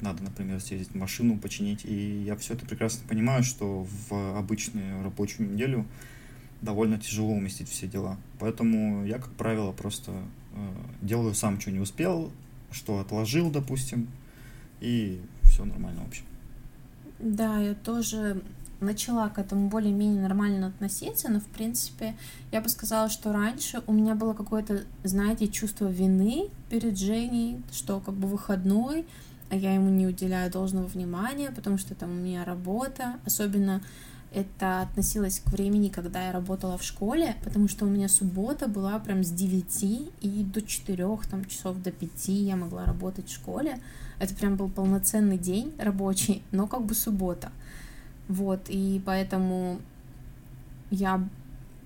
надо, 0.00 0.22
например, 0.22 0.60
съездить 0.60 0.94
машину 0.94 1.38
починить, 1.38 1.84
и 1.84 2.22
я 2.22 2.36
все 2.36 2.54
это 2.54 2.64
прекрасно 2.64 3.06
понимаю, 3.08 3.42
что 3.42 3.84
в 4.08 4.38
обычную 4.38 5.02
рабочую 5.02 5.50
неделю 5.50 5.84
довольно 6.60 6.98
тяжело 6.98 7.32
уместить 7.32 7.68
все 7.68 7.88
дела. 7.88 8.16
Поэтому 8.38 9.04
я, 9.04 9.18
как 9.18 9.32
правило, 9.32 9.72
просто 9.72 10.12
э, 10.52 10.74
делаю 11.00 11.34
сам, 11.34 11.60
что 11.60 11.72
не 11.72 11.80
успел, 11.80 12.30
что 12.70 13.00
отложил, 13.00 13.50
допустим, 13.50 14.06
и 14.80 15.20
все 15.42 15.64
нормально, 15.64 16.02
в 16.04 16.06
общем. 16.06 16.24
Да, 17.22 17.58
я 17.58 17.74
тоже 17.74 18.42
начала 18.80 19.28
к 19.28 19.38
этому 19.38 19.68
более-менее 19.68 20.22
нормально 20.22 20.66
относиться, 20.66 21.30
но, 21.30 21.38
в 21.38 21.46
принципе, 21.46 22.16
я 22.50 22.60
бы 22.60 22.68
сказала, 22.68 23.08
что 23.08 23.32
раньше 23.32 23.80
у 23.86 23.92
меня 23.92 24.16
было 24.16 24.34
какое-то, 24.34 24.82
знаете, 25.04 25.46
чувство 25.46 25.86
вины 25.86 26.50
перед 26.68 26.98
Женей, 26.98 27.62
что 27.72 28.00
как 28.00 28.14
бы 28.14 28.26
выходной, 28.26 29.06
а 29.50 29.54
я 29.54 29.72
ему 29.72 29.88
не 29.88 30.08
уделяю 30.08 30.50
должного 30.50 30.86
внимания, 30.86 31.52
потому 31.54 31.78
что 31.78 31.94
там 31.94 32.10
у 32.10 32.14
меня 32.14 32.44
работа, 32.44 33.20
особенно 33.24 33.82
это 34.34 34.82
относилось 34.82 35.40
к 35.40 35.50
времени, 35.50 35.88
когда 35.88 36.26
я 36.26 36.32
работала 36.32 36.78
в 36.78 36.82
школе, 36.82 37.36
потому 37.44 37.68
что 37.68 37.84
у 37.84 37.88
меня 37.88 38.08
суббота 38.08 38.68
была 38.68 38.98
прям 38.98 39.22
с 39.22 39.30
9 39.30 39.82
и 40.20 40.44
до 40.44 40.62
4 40.62 41.18
там, 41.30 41.44
часов 41.44 41.80
до 41.82 41.90
5 41.90 42.28
я 42.28 42.56
могла 42.56 42.84
работать 42.84 43.28
в 43.28 43.34
школе. 43.34 43.78
Это 44.18 44.34
прям 44.34 44.56
был 44.56 44.68
полноценный 44.68 45.38
день 45.38 45.72
рабочий, 45.78 46.42
но 46.52 46.66
как 46.66 46.84
бы 46.84 46.94
суббота. 46.94 47.52
Вот, 48.28 48.62
и 48.68 49.02
поэтому 49.04 49.80
я 50.90 51.26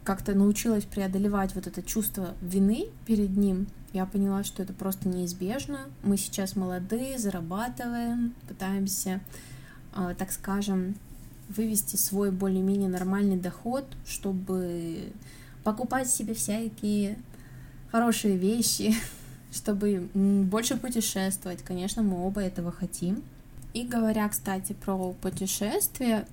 как-то 0.04 0.34
научилась 0.34 0.84
преодолевать 0.84 1.54
вот 1.54 1.66
это 1.66 1.82
чувство 1.82 2.34
вины 2.40 2.86
перед 3.06 3.36
ним. 3.36 3.66
Я 3.92 4.06
поняла, 4.06 4.44
что 4.44 4.62
это 4.62 4.72
просто 4.72 5.08
неизбежно. 5.08 5.80
Мы 6.02 6.16
сейчас 6.16 6.54
молодые, 6.54 7.18
зарабатываем, 7.18 8.34
пытаемся, 8.46 9.20
а, 9.92 10.14
так 10.14 10.30
скажем, 10.30 10.94
вывести 11.48 11.96
свой 11.96 12.30
более-менее 12.30 12.88
нормальный 12.88 13.36
доход, 13.36 13.84
чтобы 14.06 15.12
покупать 15.64 16.10
себе 16.10 16.34
всякие 16.34 17.18
хорошие 17.90 18.36
вещи, 18.36 18.94
чтобы 19.52 20.08
больше 20.14 20.76
путешествовать. 20.76 21.62
Конечно, 21.62 22.02
мы 22.02 22.24
оба 22.26 22.40
этого 22.40 22.72
хотим. 22.72 23.22
И 23.74 23.84
говоря, 23.84 24.28
кстати, 24.28 24.72
про 24.72 25.12
путешествия, 25.12 26.26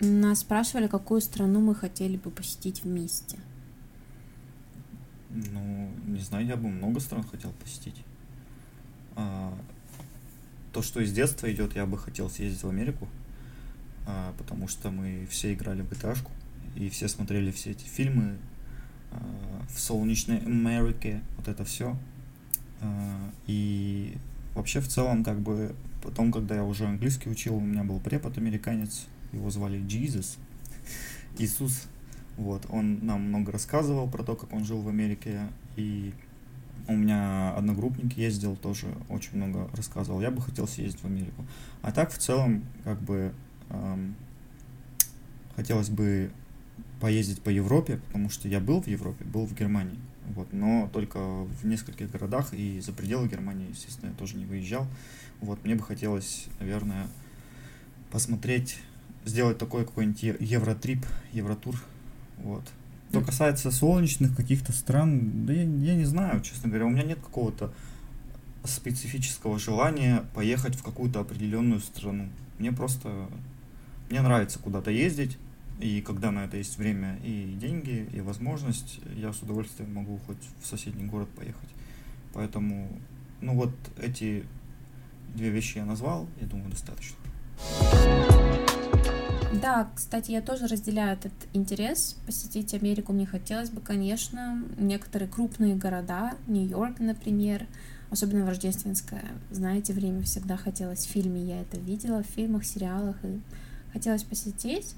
нас 0.00 0.40
спрашивали, 0.40 0.86
какую 0.86 1.20
страну 1.20 1.60
мы 1.60 1.74
хотели 1.74 2.16
бы 2.16 2.30
посетить 2.30 2.82
вместе. 2.82 3.38
Ну, 5.30 5.90
не 6.06 6.20
знаю, 6.20 6.46
я 6.46 6.56
бы 6.56 6.68
много 6.68 7.00
стран 7.00 7.24
хотел 7.24 7.52
посетить. 7.52 7.96
А, 9.16 9.56
то, 10.72 10.82
что 10.82 11.00
из 11.00 11.12
детства 11.12 11.50
идет, 11.52 11.74
я 11.74 11.86
бы 11.86 11.96
хотел 11.96 12.28
съездить 12.28 12.62
в 12.62 12.68
Америку. 12.68 13.08
А, 14.06 14.34
потому 14.36 14.68
что 14.68 14.90
мы 14.90 15.26
все 15.30 15.54
играли 15.54 15.82
в 15.82 15.90
gta 15.90 16.16
и 16.76 16.88
все 16.90 17.08
смотрели 17.08 17.50
все 17.50 17.70
эти 17.70 17.84
фильмы 17.84 18.36
а, 19.12 19.18
в 19.68 19.78
солнечной 19.78 20.38
Америке, 20.38 21.22
вот 21.36 21.48
это 21.48 21.64
все. 21.64 21.96
А, 22.80 23.30
и 23.46 24.16
вообще 24.54 24.80
в 24.80 24.88
целом, 24.88 25.24
как 25.24 25.40
бы, 25.40 25.74
потом, 26.02 26.32
когда 26.32 26.56
я 26.56 26.64
уже 26.64 26.86
английский 26.86 27.30
учил, 27.30 27.56
у 27.56 27.60
меня 27.60 27.84
был 27.84 28.00
препод 28.00 28.36
американец, 28.36 29.06
его 29.32 29.50
звали 29.50 29.80
Jesus, 29.80 30.36
Иисус, 31.38 31.86
вот, 32.36 32.66
он 32.68 33.04
нам 33.06 33.22
много 33.22 33.52
рассказывал 33.52 34.08
про 34.08 34.22
то, 34.22 34.34
как 34.34 34.52
он 34.52 34.64
жил 34.64 34.82
в 34.82 34.88
Америке, 34.88 35.48
и 35.76 36.12
у 36.86 36.94
меня 36.94 37.54
одногруппник 37.54 38.16
ездил, 38.16 38.56
тоже 38.56 38.88
очень 39.08 39.36
много 39.36 39.70
рассказывал. 39.74 40.20
Я 40.20 40.30
бы 40.30 40.42
хотел 40.42 40.68
съездить 40.68 41.00
в 41.00 41.06
Америку. 41.06 41.46
А 41.80 41.92
так, 41.92 42.12
в 42.12 42.18
целом, 42.18 42.64
как 42.84 43.00
бы, 43.00 43.32
хотелось 45.56 45.90
бы 45.90 46.30
поездить 47.00 47.42
по 47.42 47.50
Европе, 47.50 48.00
потому 48.06 48.30
что 48.30 48.48
я 48.48 48.60
был 48.60 48.80
в 48.82 48.86
Европе, 48.86 49.24
был 49.24 49.46
в 49.46 49.54
Германии, 49.54 49.98
вот, 50.34 50.52
но 50.52 50.88
только 50.92 51.18
в 51.18 51.66
нескольких 51.66 52.10
городах 52.10 52.54
и 52.54 52.80
за 52.80 52.92
пределы 52.92 53.28
Германии, 53.28 53.68
естественно, 53.70 54.10
я 54.10 54.16
тоже 54.16 54.36
не 54.36 54.46
выезжал. 54.46 54.86
Вот, 55.40 55.62
мне 55.64 55.74
бы 55.74 55.82
хотелось, 55.82 56.46
наверное, 56.60 57.08
посмотреть, 58.10 58.78
сделать 59.24 59.58
такой 59.58 59.84
какой-нибудь 59.84 60.22
евротрип, 60.40 61.04
евротур, 61.32 61.76
вот. 62.38 62.64
Что 63.10 63.20
касается 63.20 63.70
солнечных 63.70 64.34
каких-то 64.34 64.72
стран, 64.72 65.46
да 65.46 65.52
я, 65.52 65.62
я 65.62 65.94
не 65.94 66.04
знаю, 66.04 66.40
честно 66.40 66.68
говоря, 66.68 66.86
у 66.86 66.90
меня 66.90 67.04
нет 67.04 67.20
какого-то 67.20 67.72
специфического 68.64 69.58
желания 69.58 70.24
поехать 70.34 70.74
в 70.74 70.82
какую-то 70.82 71.20
определенную 71.20 71.80
страну. 71.80 72.28
Мне 72.58 72.72
просто 72.72 73.28
мне 74.10 74.20
нравится 74.20 74.58
куда-то 74.58 74.90
ездить, 74.90 75.38
и 75.80 76.00
когда 76.00 76.30
на 76.30 76.44
это 76.44 76.56
есть 76.56 76.78
время 76.78 77.18
и 77.24 77.56
деньги, 77.60 78.08
и 78.12 78.20
возможность, 78.20 79.00
я 79.16 79.32
с 79.32 79.42
удовольствием 79.42 79.92
могу 79.92 80.18
хоть 80.26 80.38
в 80.62 80.66
соседний 80.66 81.04
город 81.04 81.28
поехать. 81.30 81.68
Поэтому, 82.32 82.88
ну 83.40 83.54
вот 83.54 83.74
эти 83.98 84.44
две 85.34 85.50
вещи 85.50 85.78
я 85.78 85.84
назвал, 85.84 86.28
я 86.40 86.46
думаю, 86.46 86.70
достаточно. 86.70 87.16
Да, 89.62 89.88
кстати, 89.94 90.30
я 90.30 90.42
тоже 90.42 90.66
разделяю 90.66 91.14
этот 91.14 91.32
интерес. 91.54 92.16
Посетить 92.26 92.74
Америку 92.74 93.12
мне 93.12 93.24
хотелось 93.24 93.70
бы, 93.70 93.80
конечно. 93.80 94.62
Некоторые 94.78 95.28
крупные 95.28 95.74
города, 95.74 96.34
Нью-Йорк, 96.48 96.98
например, 96.98 97.66
особенно 98.10 98.44
в 98.44 98.48
рождественское, 98.48 99.24
знаете, 99.50 99.92
время 99.92 100.22
всегда 100.22 100.56
хотелось 100.56 101.06
в 101.06 101.08
фильме, 101.08 101.42
я 101.42 101.60
это 101.60 101.78
видела 101.78 102.22
в 102.22 102.26
фильмах, 102.26 102.64
сериалах, 102.64 103.16
и 103.24 103.40
хотелось 103.94 104.24
посетить. 104.24 104.94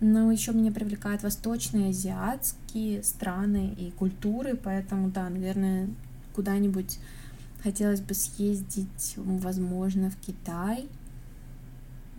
Но 0.00 0.32
еще 0.32 0.52
меня 0.52 0.72
привлекают 0.72 1.22
восточные, 1.22 1.90
азиатские 1.90 3.02
страны 3.02 3.74
и 3.76 3.90
культуры, 3.90 4.56
поэтому, 4.56 5.10
да, 5.10 5.28
наверное, 5.28 5.88
куда-нибудь 6.34 6.98
хотелось 7.62 8.00
бы 8.00 8.14
съездить, 8.14 9.14
возможно, 9.16 10.10
в 10.10 10.16
Китай, 10.16 10.88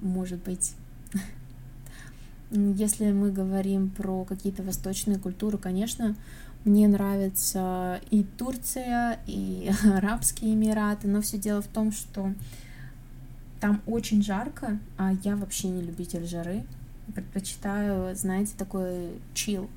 может 0.01 0.41
быть. 0.43 0.75
Если 2.51 3.11
мы 3.11 3.31
говорим 3.31 3.89
про 3.89 4.23
какие-то 4.23 4.63
восточные 4.63 5.19
культуры, 5.19 5.57
конечно, 5.57 6.15
мне 6.63 6.87
нравится 6.87 7.99
и 8.09 8.23
Турция, 8.23 9.19
и 9.27 9.69
Арабские 9.83 10.53
Эмираты, 10.53 11.09
но 11.09 11.21
все 11.21 11.37
дело 11.37 11.61
в 11.61 11.67
том, 11.67 11.91
что 11.91 12.33
там 13.63 13.81
очень 13.85 14.21
жарко, 14.21 14.77
а 14.97 15.13
я 15.23 15.37
вообще 15.37 15.69
не 15.69 15.81
любитель 15.81 16.27
жары. 16.27 16.65
Предпочитаю, 17.15 18.13
знаете, 18.13 18.51
такой 18.57 19.11
chill 19.33 19.69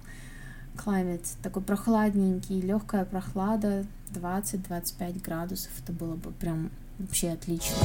climate, 0.75 1.25
такой 1.40 1.62
прохладненький, 1.62 2.61
легкая 2.61 3.05
прохлада, 3.05 3.87
20-25 4.12 5.23
градусов. 5.23 5.71
Это 5.81 5.93
было 5.93 6.16
бы 6.16 6.33
прям 6.33 6.73
вообще 6.99 7.31
отлично. 7.31 7.76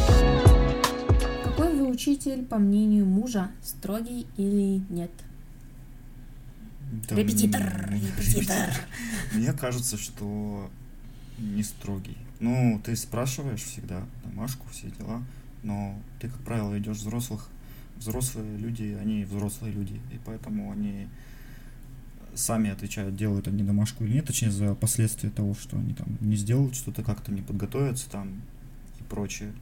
Какой 1.43 1.75
вы 1.75 1.87
учитель, 1.87 2.45
по 2.45 2.57
мнению 2.57 3.05
мужа, 3.05 3.51
строгий 3.61 4.25
или 4.37 4.81
нет? 4.89 5.11
Да, 7.07 7.15
Репетитор, 7.15 7.91
репетитор. 7.91 8.73
Мне 9.33 9.53
кажется, 9.53 9.97
что 9.97 10.67
не 11.37 11.61
строгий. 11.61 12.17
Ну, 12.39 12.81
ты 12.83 12.95
спрашиваешь 12.95 13.61
всегда 13.61 14.01
домашку, 14.23 14.65
все 14.71 14.89
дела, 14.89 15.21
но 15.63 15.97
ты, 16.19 16.29
как 16.29 16.39
правило, 16.39 16.77
идешь 16.77 16.97
взрослых. 16.97 17.49
Взрослые 17.97 18.57
люди, 18.57 18.97
они 18.99 19.25
взрослые 19.25 19.73
люди, 19.73 20.01
и 20.11 20.19
поэтому 20.25 20.71
они 20.71 21.07
сами 22.33 22.69
отвечают, 22.69 23.15
делают 23.15 23.47
они 23.47 23.63
домашку 23.63 24.03
или 24.03 24.13
нет, 24.13 24.25
точнее, 24.25 24.51
за 24.51 24.73
последствия 24.73 25.29
того, 25.29 25.53
что 25.53 25.77
они 25.77 25.93
там 25.93 26.07
не 26.19 26.35
сделают 26.35 26.75
что-то, 26.75 27.03
как-то 27.03 27.31
не 27.31 27.41
подготовятся 27.41 28.09
там 28.09 28.41
и 28.99 29.03
прочее. 29.03 29.53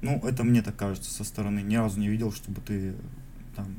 Ну, 0.00 0.18
это 0.26 0.42
мне 0.42 0.62
так 0.62 0.74
кажется 0.74 1.12
со 1.12 1.22
стороны. 1.22 1.60
Ни 1.60 1.76
разу 1.76 2.00
не 2.00 2.08
видел, 2.08 2.32
чтобы 2.32 2.60
ты 2.60 2.94
там 3.54 3.76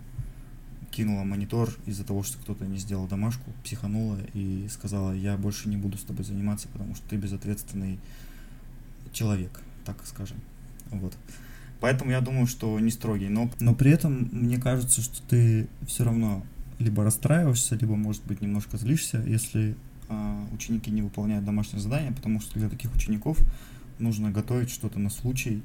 кинула 0.92 1.24
монитор 1.24 1.70
из-за 1.86 2.06
того, 2.06 2.24
что 2.24 2.38
кто-то 2.38 2.66
не 2.66 2.78
сделал 2.78 3.08
домашку, 3.08 3.52
психанула 3.64 4.20
и 4.34 4.68
сказала, 4.70 5.12
я 5.12 5.36
больше 5.38 5.68
не 5.68 5.76
буду 5.76 5.98
с 5.98 6.04
тобой 6.04 6.24
заниматься, 6.24 6.68
потому 6.70 6.96
что 6.96 7.10
ты 7.10 7.18
безответственный 7.18 8.00
человек, 9.12 9.62
так 9.86 10.06
скажем. 10.06 10.38
Вот. 10.94 11.16
Поэтому 11.80 12.12
я 12.12 12.22
думаю, 12.22 12.48
что 12.48 12.80
не 12.80 12.92
строгий. 12.92 13.28
Но, 13.28 13.50
но 13.60 13.76
при 13.76 13.92
этом 13.92 14.30
мне 14.32 14.58
кажется, 14.58 15.02
что 15.02 15.22
ты 15.24 15.68
все 15.86 16.06
равно 16.06 16.44
либо 16.80 17.04
расстраиваешься, 17.04 17.76
либо, 17.76 17.96
может 17.96 18.24
быть, 18.26 18.42
немножко 18.42 18.78
злишься, 18.78 19.22
если 19.26 19.76
а, 20.10 20.46
ученики 20.54 20.92
не 20.92 21.02
выполняют 21.02 21.46
домашнее 21.46 21.82
задание, 21.82 22.12
потому 22.12 22.40
что 22.40 22.60
для 22.60 22.70
таких 22.70 22.94
учеников 22.96 23.38
нужно 24.00 24.32
готовить 24.32 24.70
что-то 24.70 25.00
на 25.00 25.10
случай, 25.10 25.62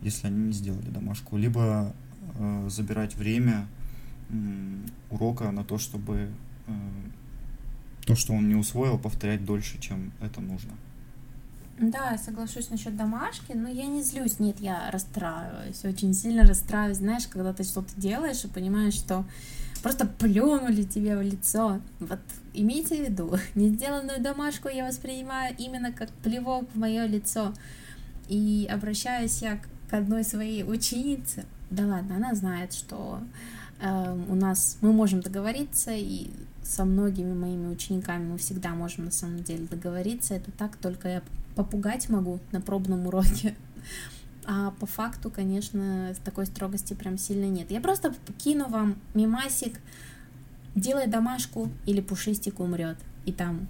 если 0.00 0.26
они 0.26 0.46
не 0.46 0.52
сделали 0.52 0.90
домашку, 0.90 1.36
либо 1.36 1.94
э, 2.38 2.68
забирать 2.70 3.14
время 3.14 3.66
м, 4.30 4.84
урока 5.10 5.50
на 5.50 5.64
то, 5.64 5.78
чтобы 5.78 6.30
э, 6.66 6.72
то, 8.04 8.14
что 8.14 8.34
он 8.34 8.48
не 8.48 8.54
усвоил, 8.54 8.98
повторять 8.98 9.44
дольше, 9.44 9.80
чем 9.80 10.12
это 10.20 10.40
нужно. 10.40 10.72
Да, 11.78 12.12
я 12.12 12.18
соглашусь 12.18 12.70
насчет 12.70 12.96
домашки, 12.96 13.52
но 13.52 13.68
я 13.68 13.86
не 13.86 14.02
злюсь, 14.02 14.38
нет, 14.38 14.60
я 14.60 14.90
расстраиваюсь, 14.92 15.84
очень 15.84 16.14
сильно 16.14 16.46
расстраиваюсь, 16.46 16.98
знаешь, 16.98 17.26
когда 17.26 17.52
ты 17.52 17.64
что-то 17.64 17.90
делаешь 17.96 18.44
и 18.44 18.48
понимаешь, 18.48 18.94
что 18.94 19.24
просто 19.82 20.06
плюнули 20.06 20.84
тебе 20.84 21.16
в 21.16 21.22
лицо. 21.22 21.80
Вот 21.98 22.20
имейте 22.52 22.96
в 22.96 23.08
виду, 23.08 23.36
не 23.56 23.70
сделанную 23.70 24.22
домашку 24.22 24.68
я 24.68 24.86
воспринимаю 24.86 25.54
именно 25.58 25.92
как 25.92 26.10
плевок 26.22 26.68
в 26.72 26.78
мое 26.78 27.06
лицо. 27.06 27.52
И 28.28 28.68
обращаюсь 28.72 29.42
я 29.42 29.60
к 29.90 29.94
одной 29.94 30.24
своей 30.24 30.62
ученице, 30.62 31.44
да 31.70 31.86
ладно, 31.86 32.16
она 32.16 32.34
знает, 32.34 32.72
что 32.72 33.20
э, 33.80 34.24
у 34.28 34.34
нас 34.34 34.78
мы 34.80 34.92
можем 34.92 35.20
договориться, 35.20 35.90
и 35.92 36.30
со 36.62 36.84
многими 36.84 37.34
моими 37.34 37.66
учениками 37.66 38.24
мы 38.30 38.38
всегда 38.38 38.70
можем 38.70 39.06
на 39.06 39.10
самом 39.10 39.42
деле 39.42 39.66
договориться. 39.66 40.34
Это 40.34 40.50
так, 40.52 40.76
только 40.76 41.08
я 41.08 41.22
попугать 41.54 42.08
могу 42.08 42.40
на 42.52 42.60
пробном 42.60 43.06
уроке. 43.06 43.54
А 44.46 44.72
по 44.72 44.84
факту, 44.84 45.30
конечно, 45.30 46.14
такой 46.22 46.44
строгости 46.44 46.92
прям 46.92 47.16
сильно 47.16 47.46
нет. 47.46 47.70
Я 47.70 47.80
просто 47.80 48.14
кину 48.36 48.68
вам 48.68 48.96
мимасик, 49.14 49.80
делай 50.74 51.06
домашку 51.06 51.70
или 51.86 52.02
пушистик 52.02 52.60
умрет. 52.60 52.98
И 53.24 53.32
там, 53.32 53.68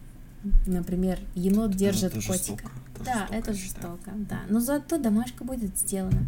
например, 0.67 1.21
енот 1.37 1.77
держит 1.77 2.17
это 2.17 2.27
котика. 2.27 2.33
жестоко, 2.35 2.71
это 2.95 3.05
да, 3.05 3.13
жестоко, 3.13 3.37
это 3.37 3.55
жестоко, 3.55 4.11
да. 4.17 4.41
Но 4.49 4.59
зато 4.59 4.99
домашка 4.99 5.45
будет 5.45 5.79
сделана. 5.79 6.27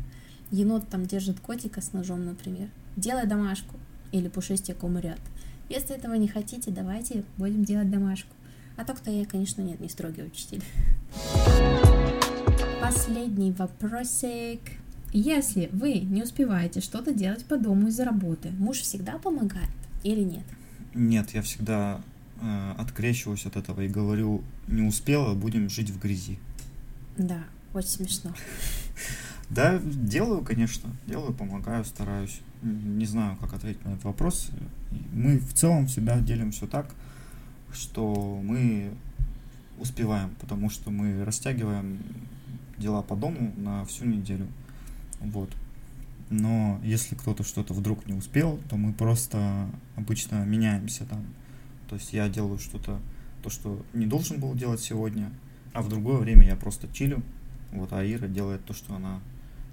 Енот 0.52 0.88
там 0.88 1.06
держит 1.06 1.40
котика 1.40 1.80
с 1.80 1.92
ножом, 1.92 2.24
например. 2.24 2.68
Делай 2.96 3.26
домашку 3.26 3.74
или 4.12 4.28
пушистик 4.28 4.84
умрет. 4.84 5.20
Если 5.68 5.96
этого 5.96 6.14
не 6.14 6.28
хотите, 6.28 6.70
давайте 6.70 7.24
будем 7.36 7.64
делать 7.64 7.90
домашку. 7.90 8.30
А 8.76 8.84
так-то 8.84 9.10
я, 9.10 9.26
конечно, 9.26 9.62
нет, 9.62 9.80
не 9.80 9.88
строгий 9.88 10.22
учитель. 10.22 10.62
Последний 12.80 13.52
вопросик. 13.52 14.60
Если 15.12 15.68
вы 15.72 16.00
не 16.00 16.22
успеваете 16.22 16.80
что-то 16.80 17.12
делать 17.12 17.44
по 17.44 17.56
дому 17.56 17.88
из-за 17.88 18.04
работы, 18.04 18.50
муж 18.58 18.78
всегда 18.78 19.18
помогает 19.18 19.70
или 20.02 20.22
нет? 20.22 20.44
Нет, 20.94 21.30
я 21.30 21.42
всегда 21.42 22.00
э, 22.40 22.72
открещиваюсь 22.78 23.46
от 23.46 23.56
этого 23.56 23.82
и 23.82 23.88
говорю, 23.88 24.42
не 24.66 24.82
успела, 24.82 25.34
будем 25.34 25.68
жить 25.68 25.90
в 25.90 26.00
грязи. 26.00 26.38
Да, 27.16 27.44
очень 27.74 27.88
смешно. 27.88 28.34
Да, 29.48 29.78
делаю, 29.78 30.42
конечно, 30.42 30.90
делаю, 31.06 31.32
помогаю, 31.32 31.84
стараюсь. 31.84 32.40
Не 32.62 33.06
знаю, 33.06 33.36
как 33.36 33.54
ответить 33.54 33.84
на 33.84 33.90
этот 33.90 34.02
вопрос. 34.02 34.50
Мы 35.12 35.38
в 35.38 35.52
целом 35.54 35.86
всегда 35.86 36.18
делим 36.18 36.50
все 36.50 36.66
так, 36.66 36.92
что 37.72 38.40
мы 38.42 38.90
успеваем, 39.78 40.34
потому 40.40 40.70
что 40.70 40.90
мы 40.90 41.24
растягиваем 41.24 41.98
дела 42.78 43.02
по 43.02 43.16
дому 43.16 43.52
на 43.56 43.84
всю 43.84 44.04
неделю. 44.04 44.46
Вот. 45.20 45.50
Но 46.28 46.80
если 46.82 47.14
кто-то 47.14 47.44
что-то 47.44 47.72
вдруг 47.72 48.06
не 48.06 48.14
успел, 48.14 48.58
то 48.68 48.76
мы 48.76 48.92
просто 48.92 49.70
обычно 49.94 50.44
меняемся 50.44 51.04
там. 51.04 51.24
То 51.88 51.96
есть 51.96 52.12
я 52.12 52.28
делаю 52.28 52.58
что-то, 52.58 53.00
то, 53.42 53.50
что 53.50 53.84
не 53.92 54.06
должен 54.06 54.40
был 54.40 54.54
делать 54.54 54.80
сегодня, 54.80 55.30
а 55.72 55.82
в 55.82 55.88
другое 55.88 56.18
время 56.18 56.46
я 56.46 56.56
просто 56.56 56.88
чилю, 56.92 57.22
вот, 57.70 57.92
а 57.92 58.04
Ира 58.04 58.26
делает 58.26 58.64
то, 58.64 58.74
что 58.74 58.94
она 58.94 59.20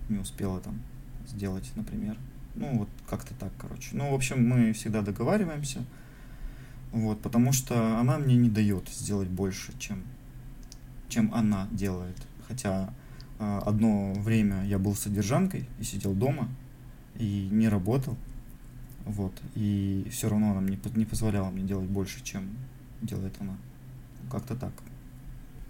не 0.09 0.19
успела 0.19 0.59
там 0.59 0.79
сделать, 1.27 1.71
например. 1.75 2.17
Ну, 2.55 2.79
вот 2.79 2.89
как-то 3.09 3.33
так, 3.33 3.51
короче. 3.57 3.89
Ну, 3.93 4.11
в 4.11 4.13
общем, 4.13 4.47
мы 4.47 4.73
всегда 4.73 5.01
договариваемся, 5.01 5.83
вот, 6.93 7.19
потому 7.21 7.51
что 7.51 7.97
она 7.99 8.19
мне 8.19 8.35
не 8.35 8.49
дает 8.49 8.87
сделать 8.87 9.27
больше, 9.27 9.73
чем, 9.79 10.03
чем 11.09 11.33
она 11.33 11.67
делает. 11.71 12.15
Хотя 12.47 12.93
а, 13.39 13.63
одно 13.65 14.13
время 14.13 14.63
я 14.65 14.77
был 14.77 14.95
содержанкой 14.95 15.67
и 15.79 15.83
сидел 15.83 16.13
дома 16.13 16.47
и 17.15 17.49
не 17.51 17.67
работал, 17.67 18.15
вот, 19.05 19.33
и 19.55 20.07
все 20.11 20.29
равно 20.29 20.51
она 20.51 20.61
мне 20.61 20.79
не 20.95 21.05
позволяла 21.05 21.49
мне 21.49 21.63
делать 21.63 21.89
больше, 21.89 22.23
чем 22.23 22.55
делает 23.01 23.33
она. 23.39 23.57
Как-то 24.31 24.55
так. 24.55 24.71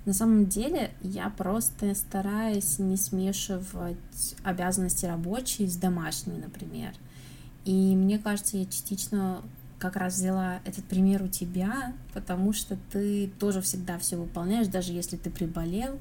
На 0.06 0.14
самом 0.14 0.48
деле 0.48 0.92
я 1.02 1.30
просто 1.30 1.96
стараюсь 1.96 2.80
не 2.80 2.98
смешивать 2.98 4.36
обязанности 4.44 5.06
рабочие 5.06 5.70
с 5.70 5.78
домашними, 5.78 6.42
например. 6.42 6.92
И 7.64 7.96
мне 7.96 8.20
кажется, 8.20 8.58
я 8.58 8.66
частично 8.66 9.42
как 9.84 9.98
раз 9.98 10.14
взяла 10.14 10.62
этот 10.64 10.86
пример 10.86 11.24
у 11.24 11.28
тебя, 11.28 11.92
потому 12.14 12.54
что 12.54 12.78
ты 12.94 13.30
тоже 13.38 13.60
всегда 13.60 14.00
все 14.00 14.16
выполняешь, 14.16 14.68
даже 14.68 14.94
если 14.94 15.18
ты 15.18 15.30
приболел, 15.30 16.00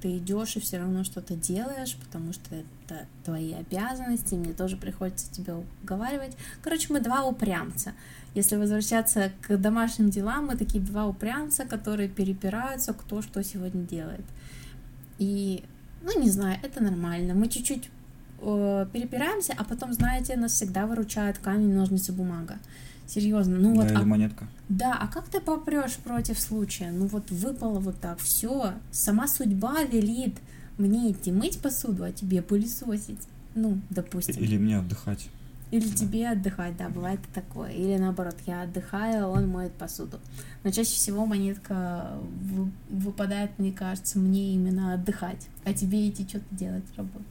ты 0.00 0.18
идешь 0.18 0.54
и 0.56 0.60
все 0.60 0.78
равно 0.78 1.02
что-то 1.02 1.34
делаешь, 1.34 1.96
потому 1.96 2.32
что 2.32 2.54
это 2.54 3.06
твои 3.24 3.52
обязанности, 3.54 4.36
мне 4.36 4.52
тоже 4.52 4.76
приходится 4.76 5.32
тебя 5.32 5.56
уговаривать. 5.82 6.36
Короче, 6.62 6.92
мы 6.92 7.00
два 7.00 7.24
упрямца. 7.24 7.94
Если 8.34 8.54
возвращаться 8.54 9.32
к 9.42 9.56
домашним 9.56 10.10
делам, 10.10 10.46
мы 10.46 10.56
такие 10.56 10.82
два 10.84 11.06
упрямца, 11.06 11.64
которые 11.64 12.08
перепираются, 12.08 12.92
кто 12.92 13.20
что 13.20 13.42
сегодня 13.42 13.82
делает. 13.82 14.24
И, 15.18 15.64
ну, 16.02 16.20
не 16.20 16.30
знаю, 16.30 16.60
это 16.62 16.80
нормально. 16.80 17.34
Мы 17.34 17.48
чуть-чуть 17.48 17.90
э, 18.42 18.86
перепираемся, 18.92 19.54
а 19.58 19.64
потом, 19.64 19.92
знаете, 19.92 20.36
нас 20.36 20.52
всегда 20.52 20.86
выручает 20.86 21.38
камень, 21.38 21.74
ножницы, 21.74 22.12
бумага. 22.12 22.58
Серьезно, 23.06 23.58
ну 23.58 23.74
вот. 23.74 23.86
да, 23.86 23.92
или 23.94 24.02
а- 24.02 24.04
монетка. 24.06 24.46
да, 24.68 24.96
а 25.00 25.06
как 25.08 25.28
ты 25.28 25.40
попрешь 25.40 25.96
против 25.96 26.40
случая? 26.40 26.90
Ну 26.90 27.06
вот 27.06 27.30
выпало 27.30 27.78
вот 27.80 28.00
так, 28.00 28.18
все, 28.18 28.72
сама 28.90 29.28
судьба 29.28 29.82
велит 29.84 30.36
мне 30.78 31.12
идти 31.12 31.30
мыть 31.30 31.60
посуду, 31.60 32.04
а 32.04 32.12
тебе 32.12 32.42
пылесосить. 32.42 33.20
Ну, 33.54 33.78
допустим. 33.90 34.34
Или 34.42 34.58
мне 34.58 34.78
отдыхать. 34.78 35.28
Или 35.70 35.88
Да. 35.88 35.94
тебе 35.96 36.28
отдыхать, 36.30 36.76
да, 36.76 36.88
бывает 36.88 37.20
такое. 37.32 37.70
Или 37.70 37.96
наоборот, 37.96 38.36
я 38.46 38.62
отдыхаю, 38.62 39.26
а 39.26 39.28
он 39.28 39.48
моет 39.48 39.72
посуду. 39.72 40.18
Но 40.62 40.70
чаще 40.70 40.90
всего 40.90 41.26
монетка 41.26 42.12
вы- 42.42 42.70
выпадает, 42.90 43.50
мне 43.58 43.72
кажется, 43.72 44.18
мне 44.18 44.54
именно 44.54 44.94
отдыхать, 44.94 45.46
а 45.64 45.72
тебе 45.72 46.08
идти 46.08 46.26
что-то 46.28 46.44
делать, 46.52 46.84
работать. 46.96 47.24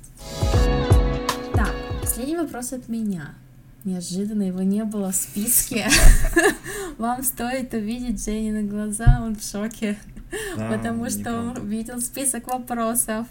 Так, 1.54 1.74
последний 2.02 2.38
вопрос 2.38 2.74
от 2.74 2.88
меня. 2.90 3.34
Неожиданно 3.84 4.44
его 4.44 4.62
не 4.62 4.84
было 4.86 5.12
в 5.12 5.16
списке. 5.16 5.88
Вам 6.98 7.22
стоит 7.24 7.74
увидеть 7.74 8.24
Женины 8.24 8.64
глаза, 8.64 9.20
он 9.22 9.36
в 9.36 9.44
шоке, 9.44 9.98
Да, 10.58 10.70
потому 10.72 11.10
что 11.10 11.34
он 11.38 11.68
видел 11.68 12.00
список 12.00 12.48
вопросов. 12.48 13.28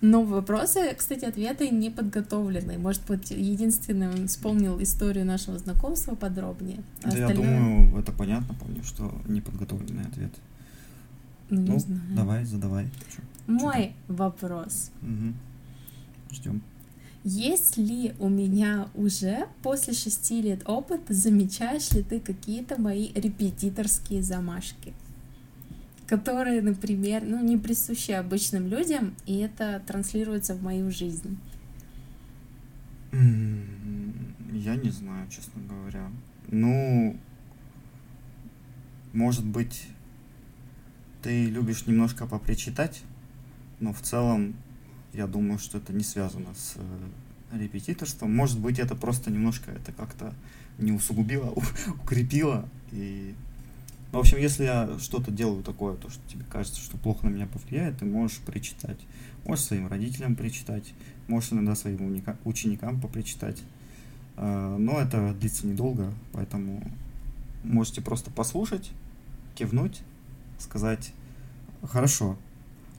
Но 0.00 0.22
вопросы, 0.24 0.92
кстати, 0.98 1.24
ответы 1.24 1.68
не 1.70 1.88
подготовлены. 1.90 2.76
Может 2.76 3.06
быть, 3.06 3.30
единственное, 3.30 4.10
он 4.10 4.26
вспомнил 4.26 4.80
историю 4.82 5.24
нашего 5.24 5.58
знакомства 5.58 6.14
подробнее. 6.16 6.80
А 7.04 7.10
Да, 7.10 7.18
я 7.18 7.26
остальное, 7.26 7.58
думаю, 7.58 8.00
это 8.00 8.10
понятно, 8.12 8.54
помню, 8.54 8.82
что 8.82 9.12
неподготовленный 9.28 10.02
ответ. 10.04 10.32
ну, 11.50 11.60
не 11.60 11.68
Ну, 11.70 11.78
знаю. 11.78 12.00
давай, 12.16 12.44
задавай. 12.44 12.86
Чё? 13.14 13.22
Мой 13.46 13.92
вопрос. 14.08 14.90
Мгм. 15.02 15.36
Ждем. 16.32 16.62
Есть 17.24 17.76
ли 17.76 18.14
у 18.18 18.28
меня 18.28 18.88
уже 18.94 19.46
после 19.62 19.92
шести 19.92 20.42
лет 20.42 20.68
опыта, 20.68 21.14
замечаешь 21.14 21.90
ли 21.92 22.02
ты 22.02 22.20
какие-то 22.20 22.80
мои 22.80 23.12
репетиторские 23.14 24.22
замашки? 24.22 24.92
которые, 26.12 26.60
например, 26.60 27.22
ну, 27.24 27.42
не 27.42 27.56
присущи 27.56 28.10
обычным 28.10 28.66
людям, 28.66 29.14
и 29.24 29.38
это 29.38 29.82
транслируется 29.86 30.54
в 30.54 30.62
мою 30.62 30.90
жизнь. 30.90 31.38
Я 33.12 34.76
не 34.76 34.90
знаю, 34.90 35.26
честно 35.30 35.62
говоря. 35.66 36.10
Ну, 36.48 37.16
может 39.14 39.46
быть, 39.46 39.88
ты 41.22 41.46
любишь 41.46 41.86
немножко 41.86 42.26
попричитать, 42.26 43.02
но 43.80 43.94
в 43.94 44.02
целом 44.02 44.54
я 45.12 45.26
думаю, 45.26 45.58
что 45.58 45.78
это 45.78 45.92
не 45.92 46.04
связано 46.04 46.54
с 46.54 46.74
э, 46.76 47.58
репетиторством. 47.58 48.34
Может 48.34 48.58
быть, 48.58 48.78
это 48.78 48.94
просто 48.94 49.30
немножко 49.30 49.70
это 49.70 49.92
как-то 49.92 50.34
не 50.78 50.92
усугубило, 50.92 51.54
укрепило 52.02 52.68
и 52.92 53.34
в 54.12 54.18
общем, 54.18 54.36
если 54.36 54.64
я 54.64 54.98
что-то 54.98 55.30
делаю 55.30 55.62
такое, 55.62 55.96
то, 55.96 56.10
что 56.10 56.20
тебе 56.28 56.44
кажется, 56.44 56.82
что 56.82 56.98
плохо 56.98 57.24
на 57.24 57.30
меня 57.30 57.46
повлияет, 57.46 57.96
ты 57.96 58.04
можешь 58.04 58.40
причитать. 58.40 58.98
Можешь 59.46 59.64
своим 59.64 59.86
родителям 59.86 60.36
причитать, 60.36 60.92
можешь 61.28 61.52
иногда 61.52 61.74
своим 61.74 62.22
ученикам 62.44 63.00
попричитать. 63.00 63.62
А, 64.36 64.76
но 64.76 65.00
это 65.00 65.32
длится 65.32 65.66
недолго, 65.66 66.12
поэтому 66.32 66.82
можете 67.64 68.02
просто 68.02 68.30
послушать, 68.30 68.90
кивнуть, 69.54 70.02
сказать 70.58 71.14
«хорошо». 71.82 72.36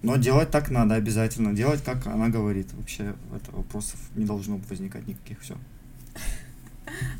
Но 0.03 0.17
делать 0.17 0.51
так 0.51 0.69
надо 0.69 0.95
обязательно, 0.95 1.53
делать, 1.53 1.81
как 1.81 2.05
она 2.07 2.27
говорит. 2.27 2.67
Вообще, 2.73 3.15
это 3.33 3.55
вопросов 3.55 3.99
не 4.15 4.25
должно 4.25 4.59
возникать 4.69 5.07
никаких, 5.07 5.39
все. 5.39 5.55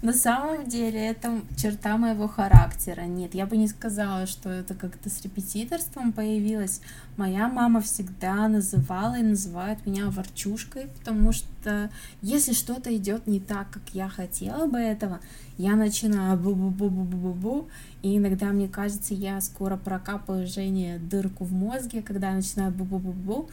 На 0.02 0.14
самом 0.14 0.68
деле 0.68 1.00
это 1.00 1.42
черта 1.56 1.98
моего 1.98 2.28
характера. 2.28 3.02
Нет, 3.02 3.34
я 3.34 3.46
бы 3.46 3.58
не 3.58 3.68
сказала, 3.68 4.28
что 4.28 4.50
это 4.50 4.74
как-то 4.76 5.10
с 5.10 5.22
репетиторством 5.22 6.12
появилось. 6.12 6.82
Моя 7.16 7.48
мама 7.48 7.80
всегда 7.82 8.48
называла 8.50 9.16
и 9.16 9.24
называет 9.24 9.86
меня 9.86 10.10
ворчушкой, 10.10 10.88
потому 11.00 11.32
что 11.32 11.90
если 12.22 12.54
что-то 12.54 12.96
идет 12.96 13.28
не 13.28 13.40
так, 13.40 13.70
как 13.72 13.84
я 13.94 14.10
хотела 14.10 14.68
бы 14.68 14.78
этого, 14.78 15.22
я 15.58 15.76
начинаю 15.76 16.40
бу-бу-бу-бу-бу-бу, 16.40 17.68
и 18.02 18.18
иногда 18.18 18.48
мне 18.48 18.68
кажется, 18.68 19.14
я 19.14 19.40
скоро 19.42 19.78
прокапаю 19.78 20.48
Жене 20.48 21.00
дырку 21.00 21.44
в 21.44 21.54
мозге, 21.54 22.02
когда 22.02 22.30
я 22.30 22.36
начинаю 22.36 22.72
бу-бу-бу-бу. 22.72 23.50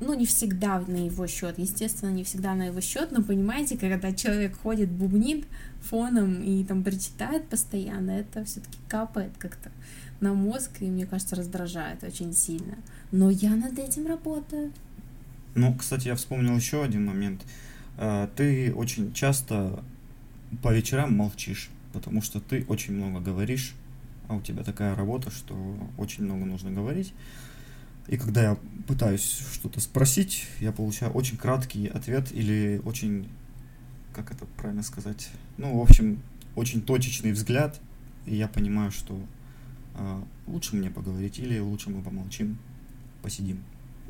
Ну, 0.00 0.14
не 0.14 0.26
всегда 0.26 0.80
на 0.80 1.06
его 1.06 1.26
счет, 1.26 1.58
естественно, 1.58 2.10
не 2.10 2.24
всегда 2.24 2.54
на 2.54 2.66
его 2.66 2.80
счет, 2.80 3.12
но 3.12 3.22
понимаете, 3.22 3.76
когда 3.76 4.12
человек 4.12 4.58
ходит, 4.60 4.90
бубнит 4.90 5.46
фоном 5.80 6.42
и 6.42 6.64
там 6.64 6.82
причитает 6.82 7.48
постоянно, 7.48 8.10
это 8.10 8.44
все-таки 8.44 8.78
капает 8.88 9.32
как-то 9.38 9.70
на 10.20 10.34
мозг, 10.34 10.70
и 10.80 10.86
мне 10.86 11.06
кажется, 11.06 11.36
раздражает 11.36 12.02
очень 12.02 12.32
сильно. 12.32 12.76
Но 13.12 13.30
я 13.30 13.54
над 13.54 13.78
этим 13.78 14.06
работаю. 14.06 14.72
Ну, 15.54 15.74
кстати, 15.74 16.08
я 16.08 16.16
вспомнил 16.16 16.56
еще 16.56 16.82
один 16.82 17.06
момент. 17.06 17.42
Э, 17.98 18.28
ты 18.34 18.74
очень 18.74 19.12
часто 19.12 19.82
по 20.62 20.72
вечерам 20.72 21.14
молчишь, 21.14 21.70
потому 21.92 22.22
что 22.22 22.40
ты 22.40 22.64
очень 22.68 22.94
много 22.94 23.20
говоришь, 23.20 23.74
а 24.28 24.36
у 24.36 24.40
тебя 24.40 24.62
такая 24.62 24.94
работа, 24.94 25.30
что 25.30 25.54
очень 25.96 26.24
много 26.24 26.44
нужно 26.44 26.70
говорить. 26.70 27.12
И 28.08 28.16
когда 28.16 28.42
я 28.42 28.58
пытаюсь 28.86 29.42
что-то 29.52 29.80
спросить, 29.80 30.46
я 30.60 30.72
получаю 30.72 31.12
очень 31.12 31.36
краткий 31.36 31.88
ответ 31.88 32.32
или 32.32 32.80
очень, 32.84 33.28
как 34.12 34.30
это 34.30 34.46
правильно 34.56 34.82
сказать, 34.82 35.28
ну, 35.58 35.78
в 35.78 35.82
общем, 35.82 36.22
очень 36.54 36.82
точечный 36.82 37.32
взгляд, 37.32 37.80
и 38.24 38.36
я 38.36 38.46
понимаю, 38.46 38.92
что 38.92 39.20
э, 39.94 40.22
лучше 40.46 40.76
мне 40.76 40.90
поговорить 40.90 41.38
или 41.38 41.58
лучше 41.58 41.90
мы 41.90 42.02
помолчим, 42.02 42.58
посидим. 43.22 43.62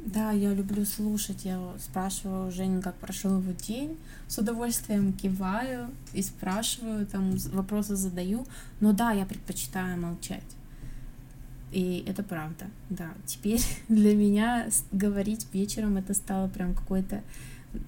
Да, 0.06 0.30
я 0.30 0.54
люблю 0.54 0.84
слушать. 0.84 1.44
Я 1.44 1.60
спрашиваю 1.80 2.48
у 2.48 2.50
Жени, 2.52 2.80
как 2.80 2.94
прошел 2.94 3.40
его 3.40 3.52
день. 3.52 3.98
С 4.28 4.38
удовольствием 4.38 5.12
киваю 5.12 5.90
и 6.12 6.22
спрашиваю, 6.22 7.06
там 7.06 7.36
вопросы 7.52 7.96
задаю. 7.96 8.46
Но 8.78 8.92
да, 8.92 9.10
я 9.10 9.26
предпочитаю 9.26 10.00
молчать. 10.00 10.44
И 11.72 12.04
это 12.06 12.22
правда, 12.22 12.66
да. 12.88 13.10
Теперь 13.26 13.60
для 13.88 14.14
меня 14.14 14.68
говорить 14.92 15.48
вечером 15.52 15.96
это 15.96 16.14
стало 16.14 16.46
прям 16.46 16.74
какой-то 16.74 17.22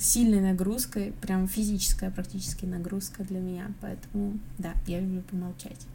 сильной 0.01 0.41
нагрузкой, 0.41 1.13
прям 1.21 1.47
физическая 1.47 2.11
практически 2.11 2.65
нагрузка 2.65 3.23
для 3.23 3.39
меня. 3.39 3.71
Поэтому, 3.81 4.39
да, 4.59 4.75
я 4.89 4.99
люблю 4.99 5.23
помолчать. 5.23 5.87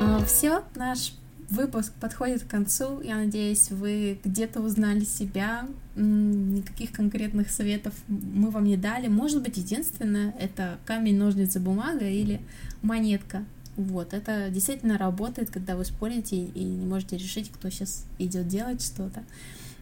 А, 0.00 0.24
Все, 0.24 0.62
наш 0.74 1.12
выпуск 1.50 1.92
подходит 2.00 2.44
к 2.44 2.48
концу. 2.48 3.00
Я 3.00 3.16
надеюсь, 3.16 3.70
вы 3.70 4.18
где-то 4.24 4.60
узнали 4.60 5.04
себя. 5.04 5.66
Никаких 5.94 6.92
конкретных 6.92 7.50
советов 7.50 7.94
мы 8.08 8.50
вам 8.50 8.64
не 8.64 8.76
дали. 8.76 9.08
Может 9.08 9.42
быть, 9.42 9.56
единственное— 9.56 10.34
это 10.40 10.78
камень, 10.84 11.18
ножницы, 11.18 11.60
бумага 11.60 12.08
или 12.08 12.40
монетка. 12.82 13.44
Вот, 13.76 14.14
это 14.14 14.48
действительно 14.50 14.96
работает, 14.96 15.50
когда 15.50 15.76
вы 15.76 15.84
спорите 15.84 16.36
и 16.36 16.64
не 16.64 16.86
можете 16.86 17.16
решить, 17.16 17.50
кто 17.50 17.68
сейчас 17.68 18.06
идет 18.18 18.48
делать 18.48 18.82
что-то. 18.82 19.22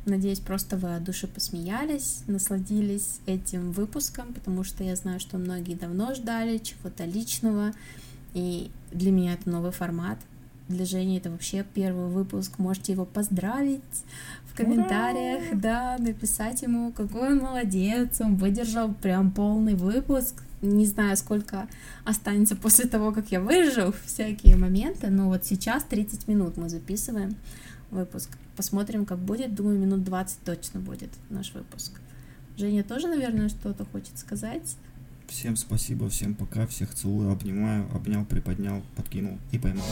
Надеюсь, 0.05 0.40
просто 0.40 0.77
вы 0.77 0.96
от 0.96 1.05
души 1.05 1.27
посмеялись, 1.27 2.24
насладились 2.27 3.20
этим 3.24 3.72
выпуском, 3.72 4.35
потому 4.35 4.64
что 4.64 4.85
я 4.85 4.96
знаю, 4.96 5.18
что 5.18 5.38
многие 5.38 5.74
давно 5.74 6.12
ждали 6.14 6.59
чего-то 6.59 7.05
личного, 7.05 7.72
и 8.35 8.70
для 8.92 9.12
меня 9.12 9.35
это 9.35 9.48
новый 9.48 9.70
формат— 9.70 10.18
для 10.68 10.85
Жени 10.85 11.18
это 11.18 11.31
вообще 11.31 11.64
первый 11.74 12.09
выпуск. 12.09 12.59
Можете 12.59 12.92
его 12.92 13.05
поздравить 13.05 13.83
в 14.46 14.57
комментариях, 14.57 15.42
Ура! 15.50 15.61
да, 15.61 15.96
написать 15.98 16.62
ему, 16.62 16.92
какой 16.92 17.33
он 17.33 17.38
молодец, 17.38 18.20
он 18.20 18.37
выдержал 18.37 18.92
прям 18.94 19.31
полный 19.31 19.74
выпуск. 19.74 20.42
Не 20.62 20.87
знаю, 20.87 21.16
сколько 21.16 21.68
останется 22.05 22.57
после 22.57 22.88
того, 22.88 23.12
как 23.12 23.31
я 23.31 23.40
выжил 23.40 23.94
всякие 24.07 24.57
моменты, 24.57 25.11
но 25.11 25.29
вот 25.29 25.44
сейчас 25.44 25.85
30 25.85 26.27
минут 26.29 26.57
мы 26.57 26.70
записываем 26.70 27.37
выпуск. 27.90 28.31
Посмотрим, 28.57 29.05
как 29.05 29.18
будет. 29.18 29.55
Думаю, 29.55 29.79
минут 29.79 30.05
20 30.05 30.38
точно 30.44 30.81
будет 30.81 31.11
наш 31.29 31.53
выпуск. 31.53 31.92
Женя 32.57 32.85
тоже, 32.85 33.09
наверное, 33.09 33.48
что-то 33.48 33.85
хочет 33.85 34.18
сказать. 34.18 34.77
Всем 35.29 35.57
спасибо, 35.57 36.09
всем 36.09 36.35
пока, 36.35 36.67
всех 36.67 36.95
целую, 36.95 37.33
обнимаю, 37.33 37.87
обнял, 37.95 38.25
приподнял, 38.25 38.83
подкинул 38.97 39.39
и 39.53 39.59
поймал. 39.59 39.85